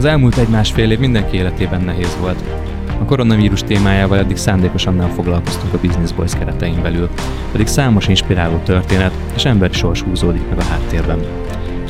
[0.00, 2.44] Az elmúlt egy-másfél év mindenki életében nehéz volt.
[3.00, 7.08] A koronavírus témájával eddig szándékosan nem foglalkoztunk a Business Boys keretein belül,
[7.52, 11.18] pedig számos inspiráló történet és emberi sors húzódik meg a háttérben.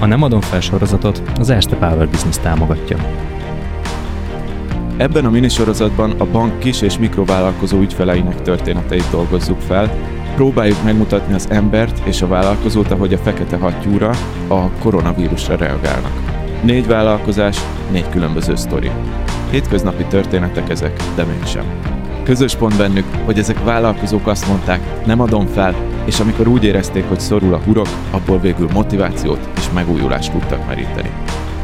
[0.01, 2.97] A Nem adom fel sorozatot az Erste Power Business támogatja.
[4.97, 9.91] Ebben a minisorozatban a bank kis- és mikrovállalkozó ügyfeleinek történeteit dolgozzuk fel,
[10.34, 14.11] próbáljuk megmutatni az embert és a vállalkozót, ahogy a fekete hattyúra
[14.48, 16.30] a koronavírusra reagálnak.
[16.62, 17.59] Négy vállalkozás,
[17.91, 18.91] négy különböző sztori.
[19.50, 21.64] Hétköznapi történetek ezek, de mégsem.
[22.23, 25.74] Közös pont bennük, hogy ezek vállalkozók azt mondták, nem adom fel,
[26.05, 31.10] és amikor úgy érezték, hogy szorul a hurok, abból végül motivációt és megújulást tudtak meríteni.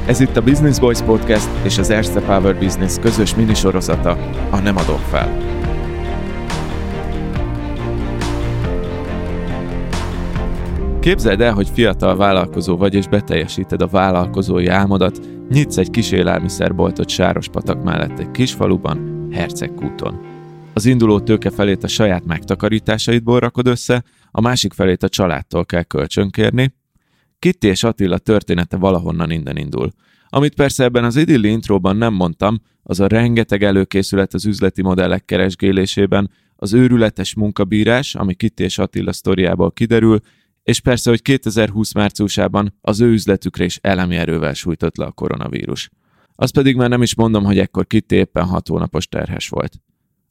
[0.06, 4.16] Ez itt a Business Boys Podcast és az Erste Power Business közös minisorozata,
[4.50, 5.55] a Nem adom fel.
[11.07, 17.09] Képzeld el, hogy fiatal vállalkozó vagy és beteljesíted a vállalkozói álmodat, nyitsz egy kis élelmiszerboltot
[17.09, 20.21] Sárospatak mellett egy kis faluban, Hercegkúton.
[20.75, 25.83] Az induló tőke felét a saját megtakarításaidból rakod össze, a másik felét a családtól kell
[25.83, 26.75] kölcsönkérni.
[27.39, 29.91] Kitty és Attila története valahonnan innen indul.
[30.29, 35.25] Amit persze ebben az idilli intróban nem mondtam, az a rengeteg előkészület az üzleti modellek
[35.25, 40.21] keresgélésében, az őrületes munkabírás, ami Kitty és Attila sztoriából kiderül,
[40.67, 45.91] és persze, hogy 2020 márciusában az ő üzletükre is elemi erővel sújtott le a koronavírus.
[46.34, 49.81] Azt pedig már nem is mondom, hogy ekkor Kitty éppen hat hónapos terhes volt.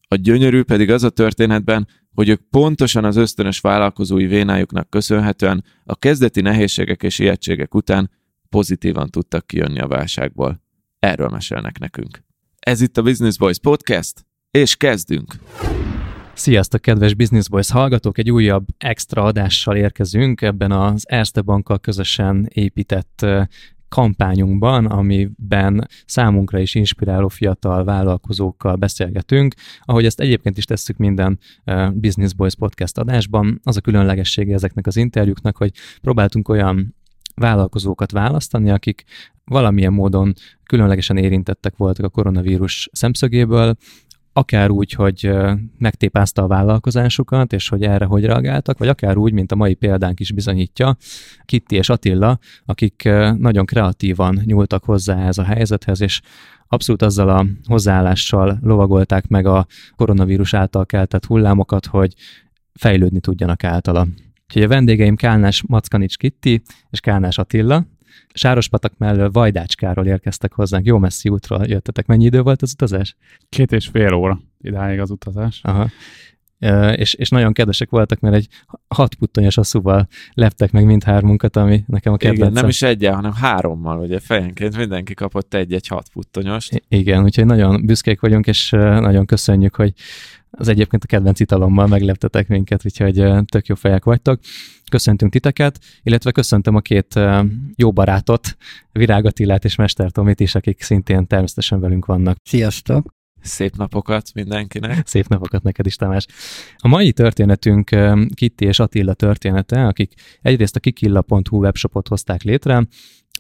[0.08, 5.96] A gyönyörű pedig az a történetben, hogy ők pontosan az ösztönös vállalkozói vénájuknak köszönhetően a
[5.96, 8.12] kezdeti nehézségek és ijegységek után
[8.50, 10.62] pozitívan tudtak kijönni a válságból.
[11.00, 12.24] Erről mesélnek nekünk.
[12.60, 15.36] Ez itt a Business Boys Podcast, és kezdünk!
[16.38, 18.18] Sziasztok, kedves Business Boys hallgatók!
[18.18, 23.26] Egy újabb extra adással érkezünk ebben az Erste Bankkal közösen épített
[23.90, 31.40] kampányunkban, amiben számunkra is inspiráló fiatal vállalkozókkal beszélgetünk, ahogy ezt egyébként is tesszük minden
[31.94, 33.60] Business Boys podcast adásban.
[33.64, 35.72] Az a különlegessége ezeknek az interjúknak, hogy
[36.02, 36.96] próbáltunk olyan
[37.36, 39.04] vállalkozókat választani, akik
[39.46, 43.76] valamilyen módon különlegesen érintettek voltak a koronavírus szemszögéből,
[44.38, 45.32] akár úgy, hogy
[45.78, 50.20] megtépázta a vállalkozásukat, és hogy erre hogy reagáltak, vagy akár úgy, mint a mai példánk
[50.20, 50.98] is bizonyítja,
[51.46, 53.04] Kitti és Attila, akik
[53.38, 56.22] nagyon kreatívan nyúltak hozzá ez a helyzethez, és
[56.68, 59.66] abszolút azzal a hozzáállással lovagolták meg a
[59.96, 62.14] koronavírus által keltett hullámokat, hogy
[62.74, 64.08] fejlődni tudjanak általa.
[64.44, 67.86] Úgyhogy a vendégeim Kálnás Mackanics Kitti és Kálnás Attila,
[68.34, 70.86] Sárospatak mellől Vajdácskáról érkeztek hozzánk.
[70.86, 72.06] Jó messzi útról jöttetek.
[72.06, 73.16] Mennyi idő volt az utazás?
[73.50, 75.60] Két és fél óra idáig az utazás.
[75.64, 75.90] Aha.
[76.96, 78.48] És, és nagyon kedvesek voltak, mert egy
[78.88, 82.48] hat puttonyos asszúval leptek meg mindhármunkat, ami nekem a kedvencem.
[82.48, 86.74] Igen, nem is egyen, hanem hárommal, ugye fejenként mindenki kapott egy-egy hat puttonyost.
[86.74, 89.94] I- igen, úgyhogy nagyon büszkék vagyunk, és nagyon köszönjük, hogy
[90.58, 94.40] az egyébként a kedvenc italommal megleptetek minket, úgyhogy tök jó fejek vagytok.
[94.92, 97.20] Köszöntünk titeket, illetve köszöntöm a két
[97.76, 98.58] jó barátot,
[98.92, 102.38] Virág Attilát és Mester Tomit is, akik szintén természetesen velünk vannak.
[102.44, 103.14] Sziasztok!
[103.46, 105.08] Szép napokat mindenkinek.
[105.08, 106.26] Szép napokat neked is, Tamás.
[106.78, 107.90] A mai történetünk
[108.36, 112.88] Kitti és Attila története, akik egyrészt a kikilla.hu webshopot hozták létre,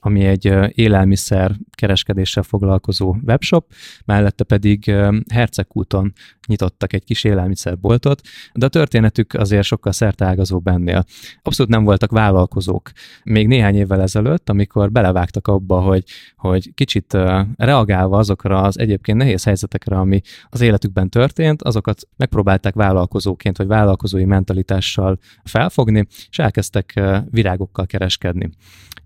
[0.01, 3.73] ami egy élelmiszer kereskedéssel foglalkozó webshop,
[4.05, 4.95] mellette pedig
[5.33, 6.13] Hercegkúton
[6.47, 8.21] nyitottak egy kis élelmiszerboltot,
[8.53, 11.03] de a történetük azért sokkal szerteágazóbb ennél.
[11.41, 12.91] Abszolút nem voltak vállalkozók.
[13.23, 16.03] Még néhány évvel ezelőtt, amikor belevágtak abba, hogy,
[16.35, 17.17] hogy kicsit
[17.55, 24.25] reagálva azokra az egyébként nehéz helyzetekre, ami az életükben történt, azokat megpróbálták vállalkozóként vagy vállalkozói
[24.25, 28.49] mentalitással felfogni, és elkezdtek virágokkal kereskedni.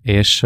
[0.02, 0.44] És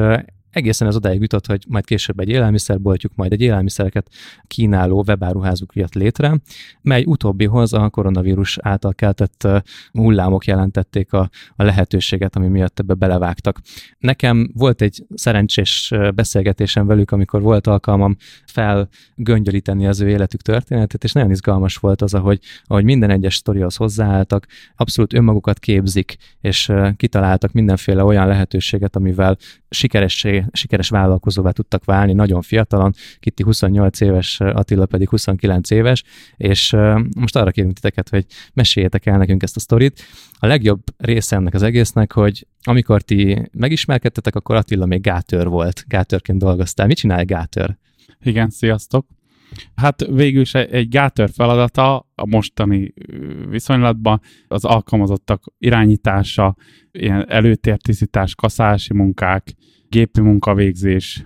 [0.55, 4.09] egészen az odáig jutott, hogy majd később egy élelmiszerboltjuk, majd egy élelmiszereket
[4.47, 6.41] kínáló webáruházuk jött létre,
[6.83, 9.49] mely utóbbihoz a koronavírus által keltett
[9.93, 13.61] hullámok jelentették a, a lehetőséget, ami miatt ebbe belevágtak.
[13.99, 21.13] Nekem volt egy szerencsés beszélgetésem velük, amikor volt alkalmam felgöngyölíteni az ő életük történetét, és
[21.13, 24.47] nagyon izgalmas volt az, ahogy, ahogy minden egyes sztorihoz hozzáálltak,
[24.77, 29.37] abszolút önmagukat képzik, és kitaláltak mindenféle olyan lehetőséget, amivel
[29.75, 36.03] sikeressé sikeres vállalkozóvá tudtak válni nagyon fiatalon, Kitti 28 éves, Attila pedig 29 éves,
[36.37, 36.77] és
[37.17, 40.03] most arra kérünk titeket, hogy meséljetek el nekünk ezt a sztorit.
[40.39, 45.85] A legjobb része ennek az egésznek, hogy amikor ti megismerkedtetek, akkor Attila még gátőr volt,
[45.89, 46.87] gátőrként dolgoztál.
[46.87, 47.77] Mit csinál egy gátőr?
[48.23, 49.07] Igen, sziasztok!
[49.75, 52.93] Hát végül is egy gátőr feladata a mostani
[53.49, 56.57] viszonylatban az alkalmazottak irányítása,
[56.93, 59.55] ilyen előtértisztítás, kaszási munkák,
[59.89, 61.25] gépi munkavégzés,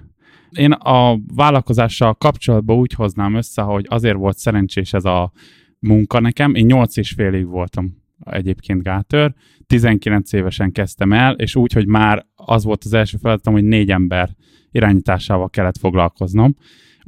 [0.51, 5.33] Én a vállalkozással kapcsolatban úgy hoznám össze, hogy azért volt szerencsés ez a
[5.79, 6.55] munka nekem.
[6.55, 9.35] Én 8 és fél év voltam egyébként gátőr,
[9.67, 13.91] 19 évesen kezdtem el, és úgy, hogy már az volt az első feladatom, hogy négy
[13.91, 14.31] ember
[14.71, 16.55] irányításával kellett foglalkoznom.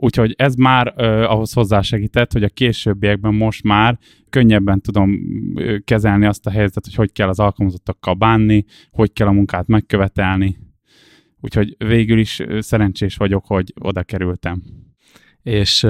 [0.02, 3.98] Úgyhogy ez már ö, ahhoz hozzásegített, hogy a későbbiekben most már
[4.30, 5.20] könnyebben tudom
[5.54, 9.66] ö, kezelni azt a helyzetet, hogy hogy kell az alkalmazottakkal bánni, hogy kell a munkát
[9.66, 10.58] megkövetelni.
[11.40, 14.62] Úgyhogy végül is szerencsés vagyok, hogy oda kerültem.
[15.42, 15.86] És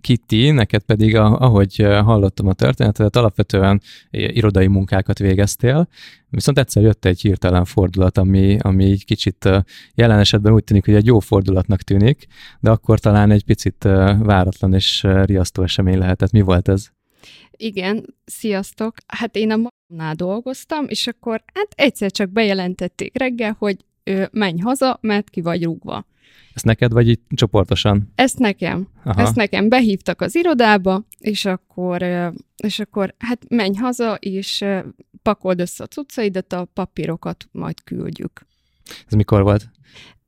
[0.00, 5.88] Kitty, neked pedig, ahogy hallottam a történetet, alapvetően irodai munkákat végeztél,
[6.28, 9.48] viszont egyszer jött egy hirtelen fordulat, ami, ami egy kicsit
[9.94, 12.26] jelen esetben úgy tűnik, hogy egy jó fordulatnak tűnik,
[12.60, 13.82] de akkor talán egy picit
[14.18, 16.30] váratlan és riasztó esemény lehetett.
[16.30, 16.88] Mi volt ez?
[17.50, 18.94] Igen, sziasztok.
[19.06, 23.76] Hát én a mamnál dolgoztam, és akkor hát egyszer csak bejelentették reggel, hogy
[24.30, 26.06] menj haza, mert ki vagy rúgva.
[26.54, 28.12] Ezt neked, vagy így csoportosan?
[28.14, 28.88] Ezt nekem.
[29.04, 29.20] Aha.
[29.20, 32.02] Ezt nekem behívtak az irodába, és akkor,
[32.56, 34.64] és akkor hát menj haza, és
[35.22, 38.46] pakold össze a cuccaidat, a papírokat majd küldjük.
[39.06, 39.68] Ez mikor volt?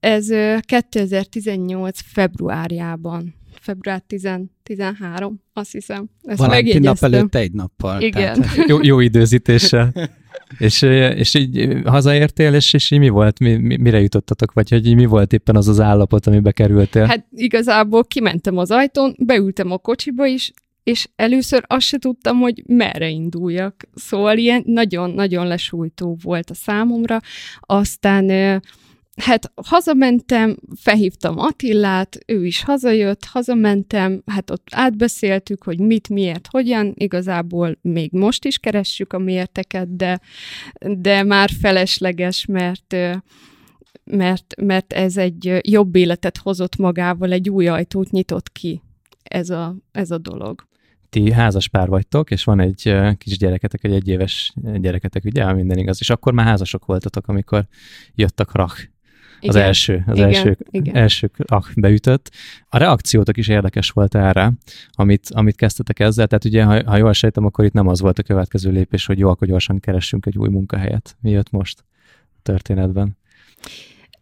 [0.01, 0.29] Ez
[0.61, 3.35] 2018 februárjában.
[3.61, 4.29] Február 10,
[4.63, 6.09] 13, azt hiszem.
[6.23, 8.01] Ezt Valentin nap előtt egy nappal.
[8.03, 8.41] Igen.
[8.41, 8.57] Tehát.
[8.71, 9.93] Jó, jó időzítéssel.
[10.59, 10.83] és,
[11.17, 13.39] és így hazaértél, és, és így mi volt?
[13.39, 14.53] Mi, mi, mire jutottatok?
[14.53, 17.05] Vagy hogy mi volt éppen az az állapot, amibe kerültél?
[17.05, 20.53] Hát igazából kimentem az ajtón, beültem a kocsiba is,
[20.83, 23.89] és először azt se tudtam, hogy merre induljak.
[23.95, 27.21] Szóval ilyen nagyon-nagyon lesújtó volt a számomra.
[27.61, 28.31] Aztán
[29.19, 36.93] hát hazamentem, felhívtam Attillát, ő is hazajött, hazamentem, hát ott átbeszéltük, hogy mit, miért, hogyan,
[36.97, 40.21] igazából még most is keressük a miérteket, de,
[40.99, 42.97] de már felesleges, mert
[44.11, 48.83] mert, mert ez egy jobb életet hozott magával, egy új ajtót nyitott ki
[49.23, 50.67] ez a, ez a dolog.
[51.11, 55.97] Ti házas pár vagytok, és van egy kis gyereketek, egy egyéves gyereketek, ugye, minden igaz,
[56.01, 57.67] és akkor már házasok voltatok, amikor
[58.15, 58.89] jött a krach
[59.41, 59.67] az igen.
[59.67, 60.95] első, az igen, első, igen.
[60.95, 62.31] első ah, beütött.
[62.69, 64.53] A reakciótok is érdekes volt erre,
[64.91, 68.19] amit, amit kezdtetek ezzel, tehát ugye, ha, ha jól sejtem, akkor itt nem az volt
[68.19, 71.17] a következő lépés, hogy jó, akkor gyorsan keressünk egy új munkahelyet.
[71.21, 71.85] Mi jött most
[72.37, 73.17] a történetben?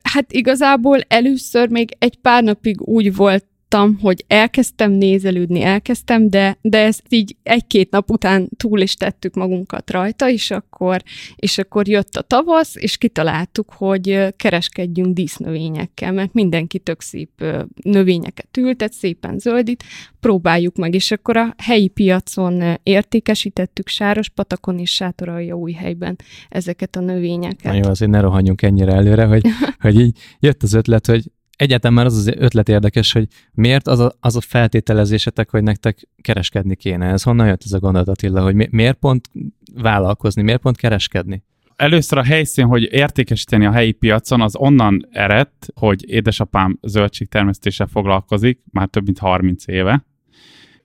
[0.02, 6.58] Hát igazából először még egy pár napig úgy volt tudtam, hogy elkezdtem nézelődni, elkezdtem, de,
[6.60, 11.02] de ezt így egy-két nap után túl is tettük magunkat rajta, és akkor,
[11.36, 17.44] és akkor jött a tavasz, és kitaláltuk, hogy kereskedjünk dísznövényekkel, mert mindenki tök szép
[17.82, 19.84] növényeket ültet, szépen zöldít,
[20.20, 25.04] próbáljuk meg, és akkor a helyi piacon értékesítettük Sárospatakon és
[25.52, 26.16] új helyben
[26.48, 27.72] ezeket a növényeket.
[27.72, 29.42] Na jó, azért ne rohanjunk ennyire előre, hogy,
[29.80, 33.98] hogy így jött az ötlet, hogy egyáltalán már az az ötlet érdekes, hogy miért az
[33.98, 37.06] a, az a feltételezésetek, hogy nektek kereskedni kéne.
[37.06, 39.30] Ez honnan jött ez a gondolat, Attila, hogy mi, miért pont
[39.74, 41.44] vállalkozni, miért pont kereskedni?
[41.76, 48.60] Először a helyszín, hogy értékesíteni a helyi piacon, az onnan eredt, hogy édesapám zöldségtermesztéssel foglalkozik
[48.72, 50.04] már több mint 30 éve,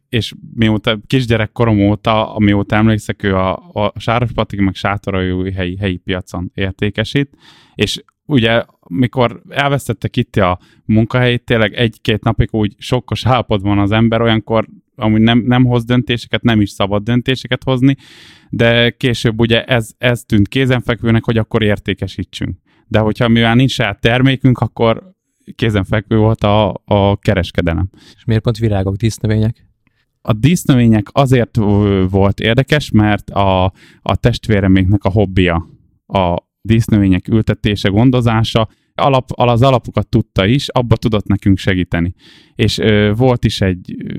[0.09, 5.97] és mióta kisgyerek korom óta, amióta emlékszek, ő a, a Sárospatig, meg Sátorai helyi, helyi
[5.97, 7.29] piacon értékesít,
[7.75, 14.21] és ugye, mikor elvesztette itt a munkahelyét, tényleg egy-két napig úgy sokkos állapotban az ember,
[14.21, 17.95] olyankor amúgy nem, nem hoz döntéseket, nem is szabad döntéseket hozni,
[18.49, 22.57] de később ugye ez, ez tűnt kézenfekvőnek, hogy akkor értékesítsünk.
[22.87, 25.15] De hogyha mivel nincs saját termékünk, akkor
[25.55, 27.89] kézenfekvő volt a, a kereskedelem.
[28.15, 29.65] És miért pont virágok, dísznövények?
[30.21, 31.55] A dísznövények azért
[32.09, 33.63] volt érdekes, mert a,
[34.01, 35.69] a testvéreméknek a hobbija
[36.05, 42.13] a, dísznövények ültetése, gondozása, alap, az alapokat tudta is, abba tudott nekünk segíteni.
[42.55, 44.13] És ö, volt is egy ö,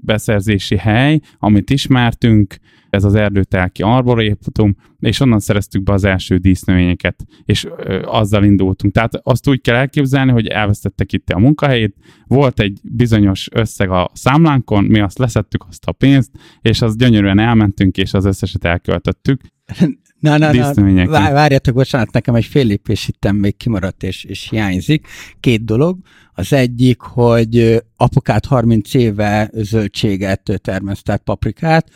[0.00, 2.56] beszerzési hely, amit ismertünk,
[2.90, 8.92] ez az erdőtelki arboréputum, és onnan szereztük be az első dísznövényeket, és ö, azzal indultunk.
[8.92, 14.10] Tehát azt úgy kell elképzelni, hogy elvesztettek itt a munkahelyét, volt egy bizonyos összeg a
[14.12, 19.40] számlánkon, mi azt leszettük azt a pénzt, és az gyönyörűen elmentünk, és az összeset elköltöttük.
[20.20, 25.06] Na, na, na, várjatok, bocsánat, nekem egy fél lépés itt még kimaradt és, és hiányzik.
[25.40, 25.98] Két dolog.
[26.34, 31.90] Az egyik, hogy apukát 30 éve zöldséget termesztett paprikát,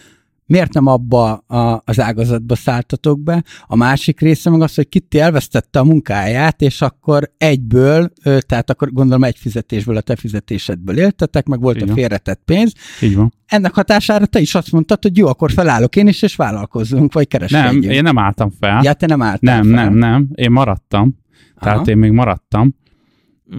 [0.51, 3.45] miért nem abba a, az ágazatba szálltatok be?
[3.67, 8.93] A másik része meg az, hogy Kitti elvesztette a munkáját, és akkor egyből, tehát akkor
[8.93, 12.73] gondolom egy fizetésből, a te fizetésedből éltetek, meg volt Így a félretett pénz.
[13.01, 13.33] Így van.
[13.47, 17.29] Ennek hatására te is azt mondtad, hogy jó, akkor felállok én is, és vállalkozzunk, vagy
[17.29, 17.85] kereskedjünk.
[17.85, 18.81] Nem, én nem álltam fel.
[18.83, 19.85] Ja, te nem álltam Nem, fel.
[19.85, 21.19] nem, nem, én maradtam.
[21.61, 21.91] Tehát Aha.
[21.91, 22.75] én még maradtam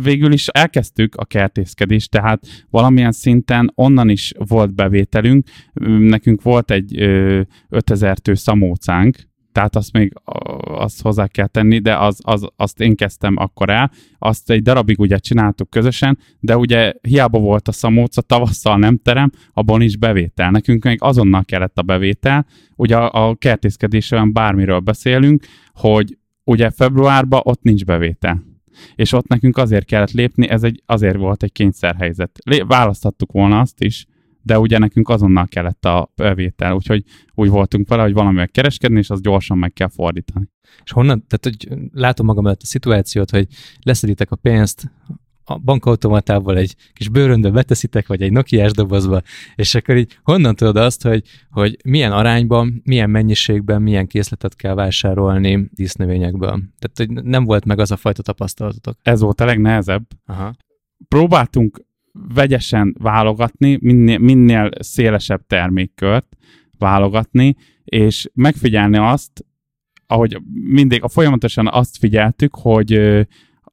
[0.03, 5.47] végül is elkezdtük a kertészkedést, tehát valamilyen szinten onnan is volt bevételünk.
[5.99, 7.01] Nekünk volt egy
[7.69, 9.17] 5000 tő szamócánk,
[9.51, 10.13] tehát azt még
[10.61, 13.91] azt hozzá kell tenni, de az, az, azt én kezdtem akkor el.
[14.19, 19.31] Azt egy darabig ugye csináltuk közösen, de ugye hiába volt a szamóca, tavasszal nem terem,
[19.53, 20.51] abban is bevétel.
[20.51, 22.45] Nekünk még azonnal kellett a bevétel.
[22.75, 28.50] Ugye a, a kertészkedésben bármiről beszélünk, hogy ugye februárban ott nincs bevétel.
[28.95, 32.39] És ott nekünk azért kellett lépni, ez egy, azért volt egy kényszerhelyzet.
[32.43, 34.05] Lé- választhattuk volna azt is,
[34.43, 39.09] de ugye nekünk azonnal kellett a bevétel, úgyhogy úgy voltunk vele, hogy valamivel kereskedni, és
[39.09, 40.49] az gyorsan meg kell fordítani.
[40.83, 43.47] És honnan, tehát hogy látom magam előtt a szituációt, hogy
[43.81, 44.91] leszeditek a pénzt,
[45.43, 49.21] a bankautomatával egy kis bőröndbe beteszitek, vagy egy Nokia-s dobozba,
[49.55, 54.73] és akkor így honnan tudod azt, hogy, hogy milyen arányban, milyen mennyiségben, milyen készletet kell
[54.73, 56.61] vásárolni dísznövényekből.
[56.79, 58.97] Tehát, hogy nem volt meg az a fajta tapasztalatotok.
[59.01, 60.03] Ez volt a legnehezebb.
[60.25, 60.55] Aha.
[61.07, 61.81] Próbáltunk
[62.33, 66.37] vegyesen válogatni, minél, minél szélesebb termékkört
[66.77, 69.45] válogatni, és megfigyelni azt,
[70.07, 72.91] ahogy mindig a folyamatosan azt figyeltük, hogy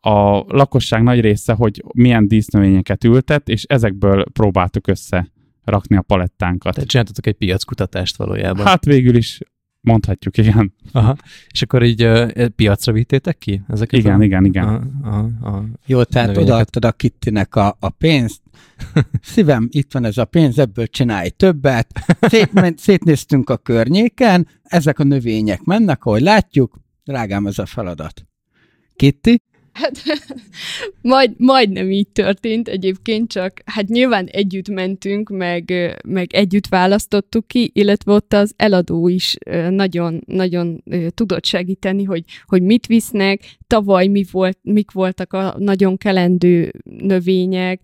[0.01, 5.33] a lakosság nagy része, hogy milyen dísznövényeket ültet, és ezekből próbáltuk össze
[5.65, 6.75] rakni a palettánkat.
[6.75, 8.67] Tehát csináltatok egy piackutatást valójában.
[8.67, 9.41] Hát végül is
[9.81, 10.75] Mondhatjuk, igen.
[10.93, 11.17] Aha.
[11.51, 14.01] És akkor így uh, piacra vittétek ki ezeket?
[14.01, 14.65] Igen, a, igen, igen.
[14.65, 18.41] A, a, a Jó, tehát odaadtad a Kittinek a, a pénzt,
[19.23, 22.17] szívem, itt van ez a pénz, ebből csinálj többet.
[22.21, 28.27] Szét, szétnéztünk a környéken, ezek a növények mennek, ahogy látjuk, drágám ez a feladat.
[28.97, 29.43] Kitti?
[29.79, 30.03] Hát
[31.03, 35.73] majd, majdnem így történt egyébként, csak hát nyilván együtt mentünk, meg,
[36.07, 39.37] meg együtt választottuk ki, illetve ott az eladó is
[39.69, 40.83] nagyon, nagyon
[41.15, 47.81] tudott segíteni, hogy, hogy mit visznek, tavaly mi volt, mik voltak a nagyon kelendő növények,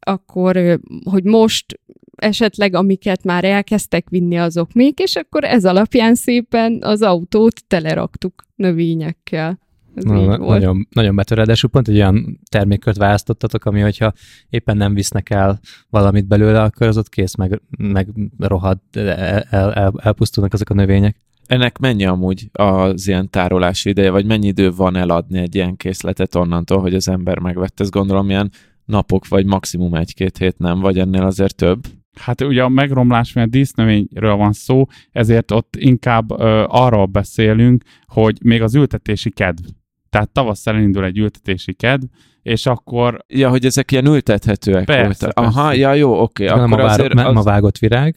[0.00, 1.80] akkor, hogy most
[2.16, 8.42] esetleg amiket már elkezdtek vinni, azok még, és akkor ez alapján szépen az autót teleraktuk
[8.54, 9.58] növényekkel.
[9.94, 10.38] Ez Na, volt.
[10.38, 14.12] Nagyon, nagyon betöredesű pont egy olyan termékkört választottatok, ami hogyha
[14.48, 18.08] éppen nem visznek el valamit belőle, akkor az ott kész, meg, meg
[18.38, 21.16] rohad, el, el, elpusztulnak ezek a növények.
[21.46, 26.34] Ennek mennyi amúgy az ilyen tárolási ideje, vagy mennyi idő van eladni egy ilyen készletet
[26.34, 27.82] onnantól, hogy az ember megvette?
[27.82, 28.50] Ezt gondolom ilyen
[28.84, 31.86] napok, vagy maximum egy-két hét nem, vagy ennél azért több?
[32.20, 38.38] Hát ugye a megromlás, mert dísznövényről van szó, ezért ott inkább ö, arról beszélünk, hogy
[38.42, 39.64] még az ültetési kedv
[40.12, 42.04] tehát tavasszal elindul egy ültetési kedv,
[42.42, 43.24] és akkor...
[43.28, 45.32] Ja, hogy ezek ilyen ültethetőek persze, voltak.
[45.34, 45.58] Persze.
[45.58, 46.48] Aha, ja, jó, oké.
[46.48, 46.58] Okay.
[46.58, 47.34] Akkor ma, azért az...
[47.34, 48.16] ma vágott virág.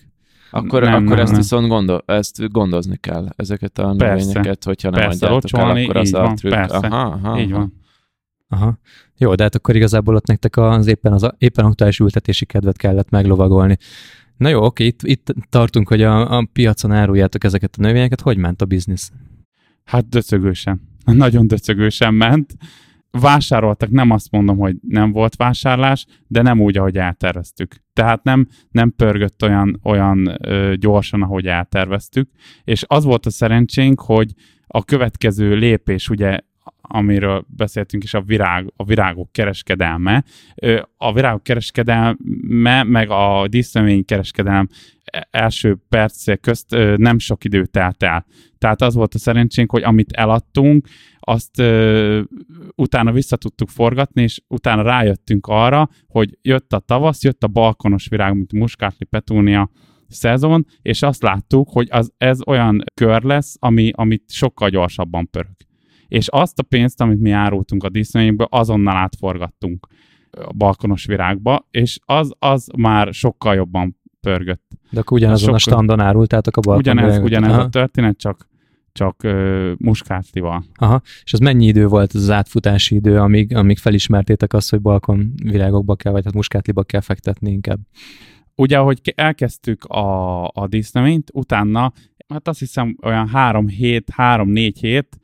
[0.52, 1.42] Akkor, nem, akkor nem, ezt nem.
[1.42, 4.26] viszont gondol, ezt gondozni kell, ezeket a persze.
[4.26, 6.54] növényeket, hogyha nem persze, adjátok el, akkor az van, a trükk.
[6.54, 7.74] Persze, aha, aha, így van.
[8.48, 8.80] Aha.
[9.18, 13.10] Jó, de hát akkor igazából ott nektek az éppen, az éppen aktuális ültetési kedvet kellett
[13.10, 13.78] meglovagolni.
[14.38, 18.22] Na jó, oké, itt, itt tartunk, hogy a, a piacon áruljátok ezeket a növényeket.
[18.22, 19.12] Hogy ment a biznisz?
[19.84, 20.94] Hát döcögősen.
[21.24, 22.54] nagyon döcögősen ment.
[23.12, 27.76] Vásároltak, nem azt mondom, hogy nem volt vásárlás, de nem úgy, ahogy elterveztük.
[27.94, 32.30] Tehát nem, nem pörgött olyan, olyan ö, gyorsan, ahogy elterveztük.
[32.64, 34.32] És az volt a szerencsénk, hogy
[34.68, 36.40] a következő lépés, ugye
[36.82, 40.24] amiről beszéltünk is, a, virág, a virágok kereskedelme.
[40.98, 44.68] A virágok kereskedelme, meg a díszlemény kereskedelem
[45.04, 48.26] e, első percek közt nem sok idő telt el.
[48.58, 50.88] Tehát az volt a szerencsénk, hogy amit eladtunk,
[51.20, 51.62] azt
[52.76, 58.08] utána vissza tudtuk forgatni, és utána rájöttünk arra, hogy jött a tavasz, jött a balkonos
[58.08, 59.70] virág, mint muskátli petúnia
[60.08, 65.65] szezon, és azt láttuk, hogy az, ez olyan kör lesz, ami, amit sokkal gyorsabban pörög
[66.08, 69.88] és azt a pénzt, amit mi árultunk a dísznövényekből, azonnal átforgattunk
[70.32, 74.72] a balkonos virágba, és az, az már sokkal jobban pörgött.
[74.90, 75.56] De akkor ugyanazon sokkal...
[75.56, 77.62] a standon árultátok a balkon Ugyanez, ugyanez Aha.
[77.62, 78.48] a történet, csak
[78.92, 80.64] csak uh, muskátlival.
[80.76, 84.82] Aha, és az mennyi idő volt az, az átfutási idő, amíg, amíg felismertétek azt, hogy
[84.82, 87.80] balkon virágokba kell, vagy hát muskátliba kell fektetni inkább?
[88.56, 91.92] Ugye, ahogy elkezdtük a, a díszneményt, utána,
[92.28, 95.18] hát azt hiszem olyan három hét, három-négy hét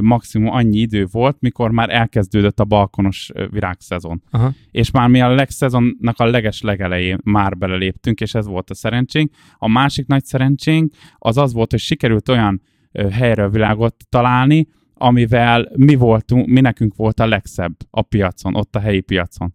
[0.00, 4.22] maximum annyi idő volt, mikor már elkezdődött a balkonos virágszezon.
[4.30, 4.52] Aha.
[4.70, 9.30] És már mi a legszezonnak a leges legelején már beleléptünk, és ez volt a szerencsénk.
[9.56, 12.62] A másik nagy szerencsénk az az volt, hogy sikerült olyan
[13.10, 18.76] helyre a világot találni, amivel mi voltunk, mi nekünk volt a legszebb a piacon, ott
[18.76, 19.54] a helyi piacon.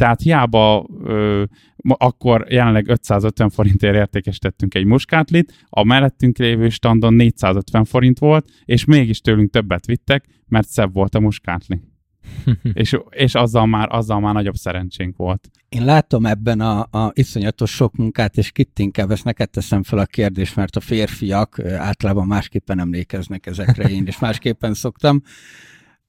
[0.00, 1.44] Tehát hiába ö,
[1.76, 8.84] akkor jelenleg 550 forintért értékesítettünk egy muskátlit, a mellettünk lévő standon 450 forint volt, és
[8.84, 11.80] mégis tőlünk többet vittek, mert szebb volt a muskátli.
[12.72, 15.50] és, és azzal, már, azzal már nagyobb szerencsénk volt.
[15.68, 19.98] Én látom ebben a, a iszonyatos sok munkát, és kit inkább ezt neked teszem fel
[19.98, 25.22] a kérdést, mert a férfiak általában másképpen emlékeznek ezekre, én is másképpen szoktam.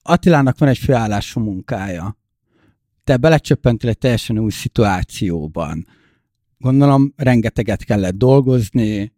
[0.02, 2.20] Attilának van egy főállású munkája.
[3.04, 5.86] Te belecsöppentél egy teljesen új szituációban
[6.62, 9.12] gondolom rengeteget kellett dolgozni,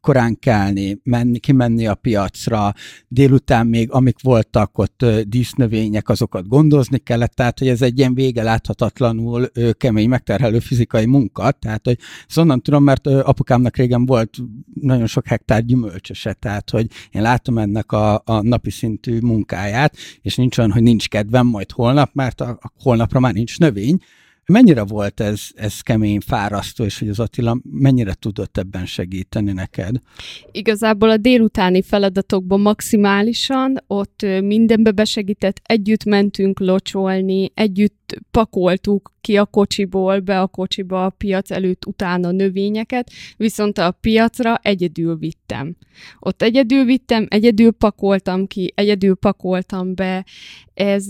[0.00, 2.72] korán kelni, menni, kimenni a piacra,
[3.08, 8.42] délután még amik voltak ott dísznövények, azokat gondozni kellett, tehát hogy ez egy ilyen vége
[8.42, 11.98] láthatatlanul kemény, megterhelő fizikai munka, tehát hogy
[12.28, 14.36] ezt onnan tudom, mert apukámnak régen volt
[14.80, 20.36] nagyon sok hektár gyümölcsöse, tehát hogy én látom ennek a, a napi szintű munkáját, és
[20.36, 23.98] nincs olyan, hogy nincs kedvem majd holnap, mert a, a holnapra már nincs növény,
[24.46, 29.96] Mennyire volt ez, ez kemény, fárasztó, és hogy az Attila mennyire tudott ebben segíteni neked?
[30.52, 39.44] Igazából a délutáni feladatokban maximálisan, ott mindenbe besegített, együtt mentünk locsolni, együtt pakoltuk ki a
[39.44, 45.76] kocsiból, be a kocsiba a piac előtt utána növényeket, viszont a piacra egyedül vittem.
[46.18, 50.24] Ott egyedül vittem, egyedül pakoltam ki, egyedül pakoltam be.
[50.74, 51.06] Ez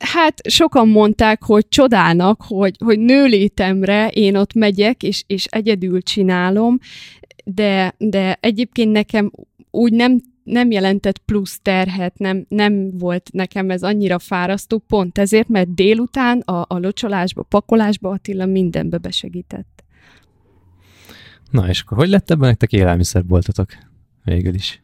[0.00, 6.78] hát sokan mondták, hogy csodálnak, hogy, hogy nőlétemre én ott megyek, és, és egyedül csinálom,
[7.44, 9.30] de, de egyébként nekem
[9.70, 15.48] úgy nem nem jelentett plusz terhet, nem, nem volt nekem ez annyira fárasztó, pont ezért,
[15.48, 19.84] mert délután a, a locsolásba, pakolásba Attila mindenbe besegített.
[21.50, 23.68] Na, és akkor hogy lett ebben nektek élelmiszerboltotok
[24.24, 24.78] végül is?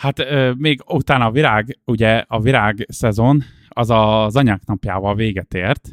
[0.00, 5.54] Hát euh, még utána a virág, ugye a virág szezon, az az anyák napjával véget
[5.54, 5.88] ért,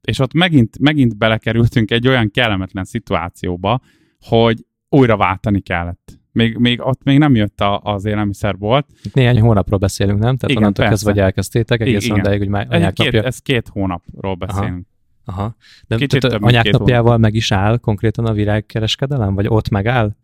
[0.00, 3.80] és ott megint, megint belekerültünk egy olyan kellemetlen szituációba,
[4.20, 6.18] hogy újra váltani kellett.
[6.32, 8.86] Még, még ott még nem jött a, az élelmiszerbolt.
[9.02, 10.36] Itt néhány hónapról beszélünk, nem?
[10.36, 12.20] Tehát Igen, onnantól kezdve, hogy elkezdtétek, egészen Igen.
[12.20, 13.22] odáig, hogy már anyák két, napja...
[13.22, 14.86] Ez két hónapról beszélünk.
[15.24, 15.40] Aha.
[15.40, 15.56] Aha.
[15.86, 20.16] De Kicsit tehát anyák napjával meg is áll konkrétan a virágkereskedelem, vagy ott megáll?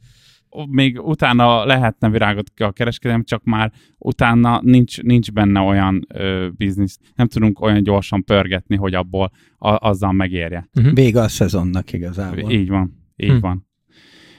[0.69, 6.99] Még utána lehetne virágot a kereskedelem, csak már utána nincs, nincs benne olyan ö, biznisz,
[7.15, 10.69] nem tudunk olyan gyorsan pörgetni, hogy abból a, azzal megérje.
[10.75, 10.95] Uh-huh.
[10.95, 12.51] Vége a szezonnak igazából.
[12.51, 13.43] Így van, így uh-huh.
[13.43, 13.67] van.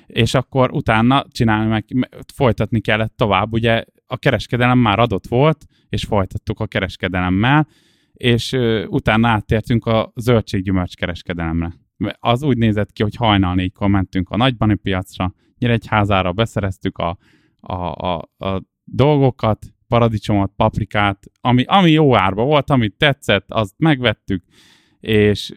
[0.05, 1.85] És akkor utána csinálni meg,
[2.33, 7.67] folytatni kellett tovább, ugye a kereskedelem már adott volt, és folytattuk a kereskedelemmel,
[8.13, 11.73] és ö, utána áttértünk a zöldséggyümölcs kereskedelemre.
[12.19, 17.17] Az úgy nézett ki, hogy hajnal négykor mentünk a nagybani piacra, Nyíregyházára beszereztük a,
[17.59, 24.43] a, a, a dolgokat, paradicsomot, paprikát, ami, ami jó árba volt, amit tetszett, azt megvettük,
[24.99, 25.51] és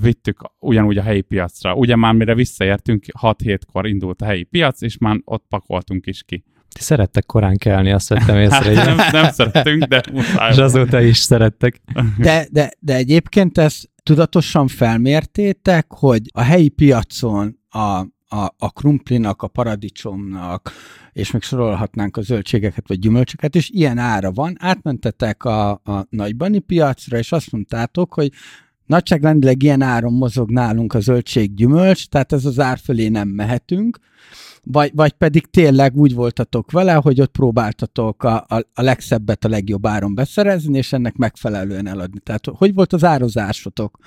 [0.00, 1.74] vittük ugyanúgy a helyi piacra.
[1.74, 6.44] Ugye már mire visszaértünk, 6-7-kor indult a helyi piac, és már ott pakoltunk is ki.
[6.68, 8.76] Ti szerettek korán kelni, azt vettem észre.
[8.76, 10.50] Hát, nem, nem szerettünk, de muszáj.
[10.52, 11.80] És azóta is szerettek.
[12.18, 19.42] De, de, de egyébként ezt tudatosan felmértétek, hogy a helyi piacon a a, a krumplinak,
[19.42, 20.72] a paradicsomnak,
[21.12, 24.56] és még sorolhatnánk a zöldségeket vagy gyümölcsöket, és ilyen ára van.
[24.58, 28.32] Átmentetek a, a nagybani piacra, és azt mondtátok, hogy
[28.86, 33.98] nagyságrendileg ilyen áron mozog nálunk a zöldség gyümölcs, tehát ez az ár fölé nem mehetünk,
[34.64, 39.48] vagy, vagy pedig tényleg úgy voltatok vele, hogy ott próbáltatok a, a, a legszebbet a
[39.48, 42.20] legjobb áron beszerezni, és ennek megfelelően eladni.
[42.20, 43.98] Tehát hogy volt az ározásotok?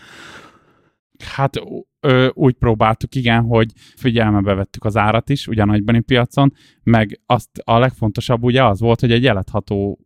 [1.25, 1.59] Hát
[2.03, 7.49] ö, úgy próbáltuk, igen, hogy figyelmebe vettük az árat is, ugyan nagybani piacon, meg azt
[7.63, 9.99] a legfontosabb ugye az volt, hogy egy eladható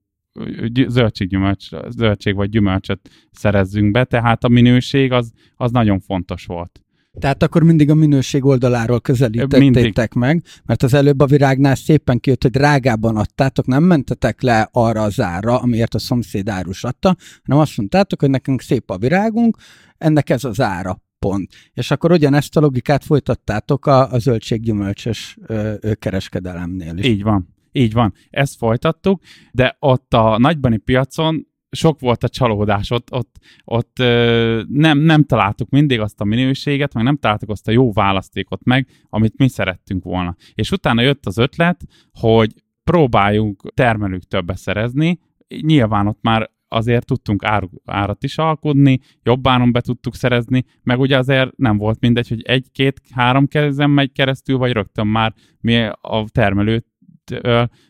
[0.88, 6.82] zöldséggyümölcs, zöldség vagy gyümölcsöt szerezzünk be, tehát a minőség az, az nagyon fontos volt.
[7.20, 12.42] Tehát akkor mindig a minőség oldaláról közelítettétek meg, mert az előbb a virágnál szépen kijött,
[12.42, 17.62] hogy drágában adtátok, nem mentetek le arra az ára, amiért a szomszéd árus adta, hanem
[17.62, 19.58] azt mondtátok, hogy nekünk szép a virágunk,
[19.98, 21.52] ennek ez az ára pont.
[21.74, 27.06] És akkor ugyanezt a logikát folytattátok a, a zöldséggyümölcsös ö, kereskedelemnél is.
[27.06, 27.56] Így van.
[27.72, 28.14] Így van.
[28.30, 34.62] Ezt folytattuk, de ott a nagybani piacon sok volt a csalódás, ott, ott, ott ö,
[34.70, 38.88] nem, nem találtuk mindig azt a minőséget, meg nem találtuk azt a jó választékot meg,
[39.10, 40.36] amit mi szerettünk volna.
[40.54, 42.54] És utána jött az ötlet, hogy
[42.84, 45.20] próbáljunk termelőktől beszerezni,
[45.62, 51.00] nyilván ott már azért tudtunk ár, árat is alkudni, jobb áron be tudtuk szerezni, meg
[51.00, 56.26] ugye azért nem volt mindegy, hogy egy-két-három kezen megy keresztül, vagy rögtön már mi a
[56.32, 56.86] termelőt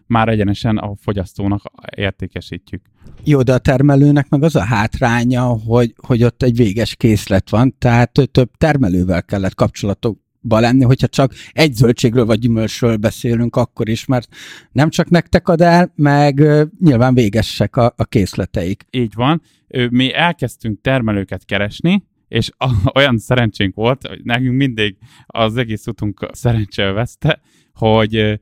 [0.06, 1.62] már egyenesen a fogyasztónak
[1.96, 2.82] értékesítjük.
[3.24, 7.76] Jó, de a termelőnek meg az a hátránya, hogy, hogy ott egy véges készlet van,
[7.78, 13.90] tehát több termelővel kellett kapcsolatok ba lenni, hogyha csak egy zöldségről vagy gyümölcsről beszélünk akkor
[13.90, 14.28] is, mert
[14.72, 16.36] nem csak nektek ad el, meg
[16.80, 18.86] nyilván végesek a, a készleteik.
[18.90, 19.42] Így van.
[19.90, 22.50] Mi elkezdtünk termelőket keresni, és
[22.96, 27.42] olyan szerencsénk volt, hogy nekünk mindig az egész utunk szerencsével veszte,
[27.74, 28.40] hogy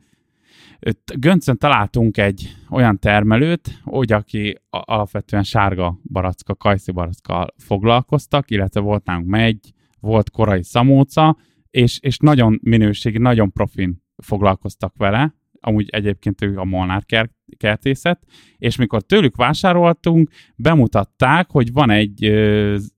[1.16, 9.06] Göncön találtunk egy olyan termelőt, hogy aki alapvetően sárga baracka, kajszi baracka foglalkoztak, illetve volt
[9.06, 11.38] nálunk megy, volt korai szamóca,
[11.76, 17.06] és, és nagyon minőségi, nagyon profin foglalkoztak vele, amúgy egyébként ők a Molnár
[17.58, 18.24] kertészet,
[18.58, 22.20] és mikor tőlük vásároltunk, bemutatták, hogy van egy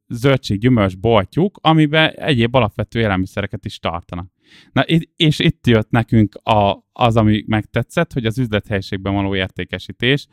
[0.07, 4.31] zöldség-gyümölcs boltjuk, amiben egyéb alapvető élelmiszereket is tartanak.
[4.71, 4.81] Na,
[5.15, 10.27] és itt jött nekünk a, az, ami megtetszett, hogy az üzlethelyiségben való értékesítés.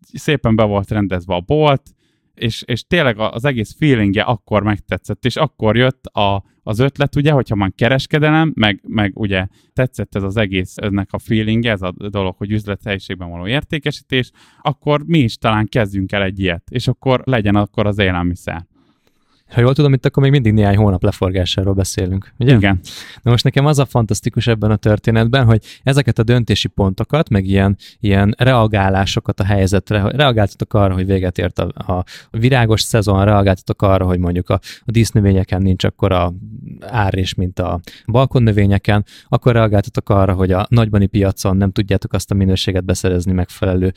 [0.00, 1.82] Szépen be volt rendezve a bolt,
[2.40, 7.32] és, és tényleg az egész feelingje akkor megtetszett, és akkor jött a, az ötlet, ugye,
[7.32, 11.92] hogyha már kereskedelem, meg, meg ugye tetszett ez az egész, ennek a feelingje, ez a
[11.96, 14.30] dolog, hogy üzlethelyiségben való értékesítés,
[14.62, 18.66] akkor mi is talán kezdjünk el egy ilyet, és akkor legyen akkor az élelmiszer.
[19.50, 22.32] Ha jól tudom, itt akkor még mindig néhány hónap leforgásáról beszélünk.
[22.38, 22.54] Ugye?
[22.54, 22.80] Igen.
[23.22, 27.44] Na most nekem az a fantasztikus ebben a történetben, hogy ezeket a döntési pontokat, meg
[27.44, 33.82] ilyen, ilyen reagálásokat a helyzetre, reagáltatok arra, hogy véget ért a, a virágos szezon, reagáltatok
[33.82, 36.32] arra, hogy mondjuk a, a dísznövényeken nincs akkor a
[36.80, 42.34] árés, mint a balkonnövényeken, akkor reagáltatok arra, hogy a nagybani piacon nem tudjátok azt a
[42.34, 43.92] minőséget beszerezni megfelelő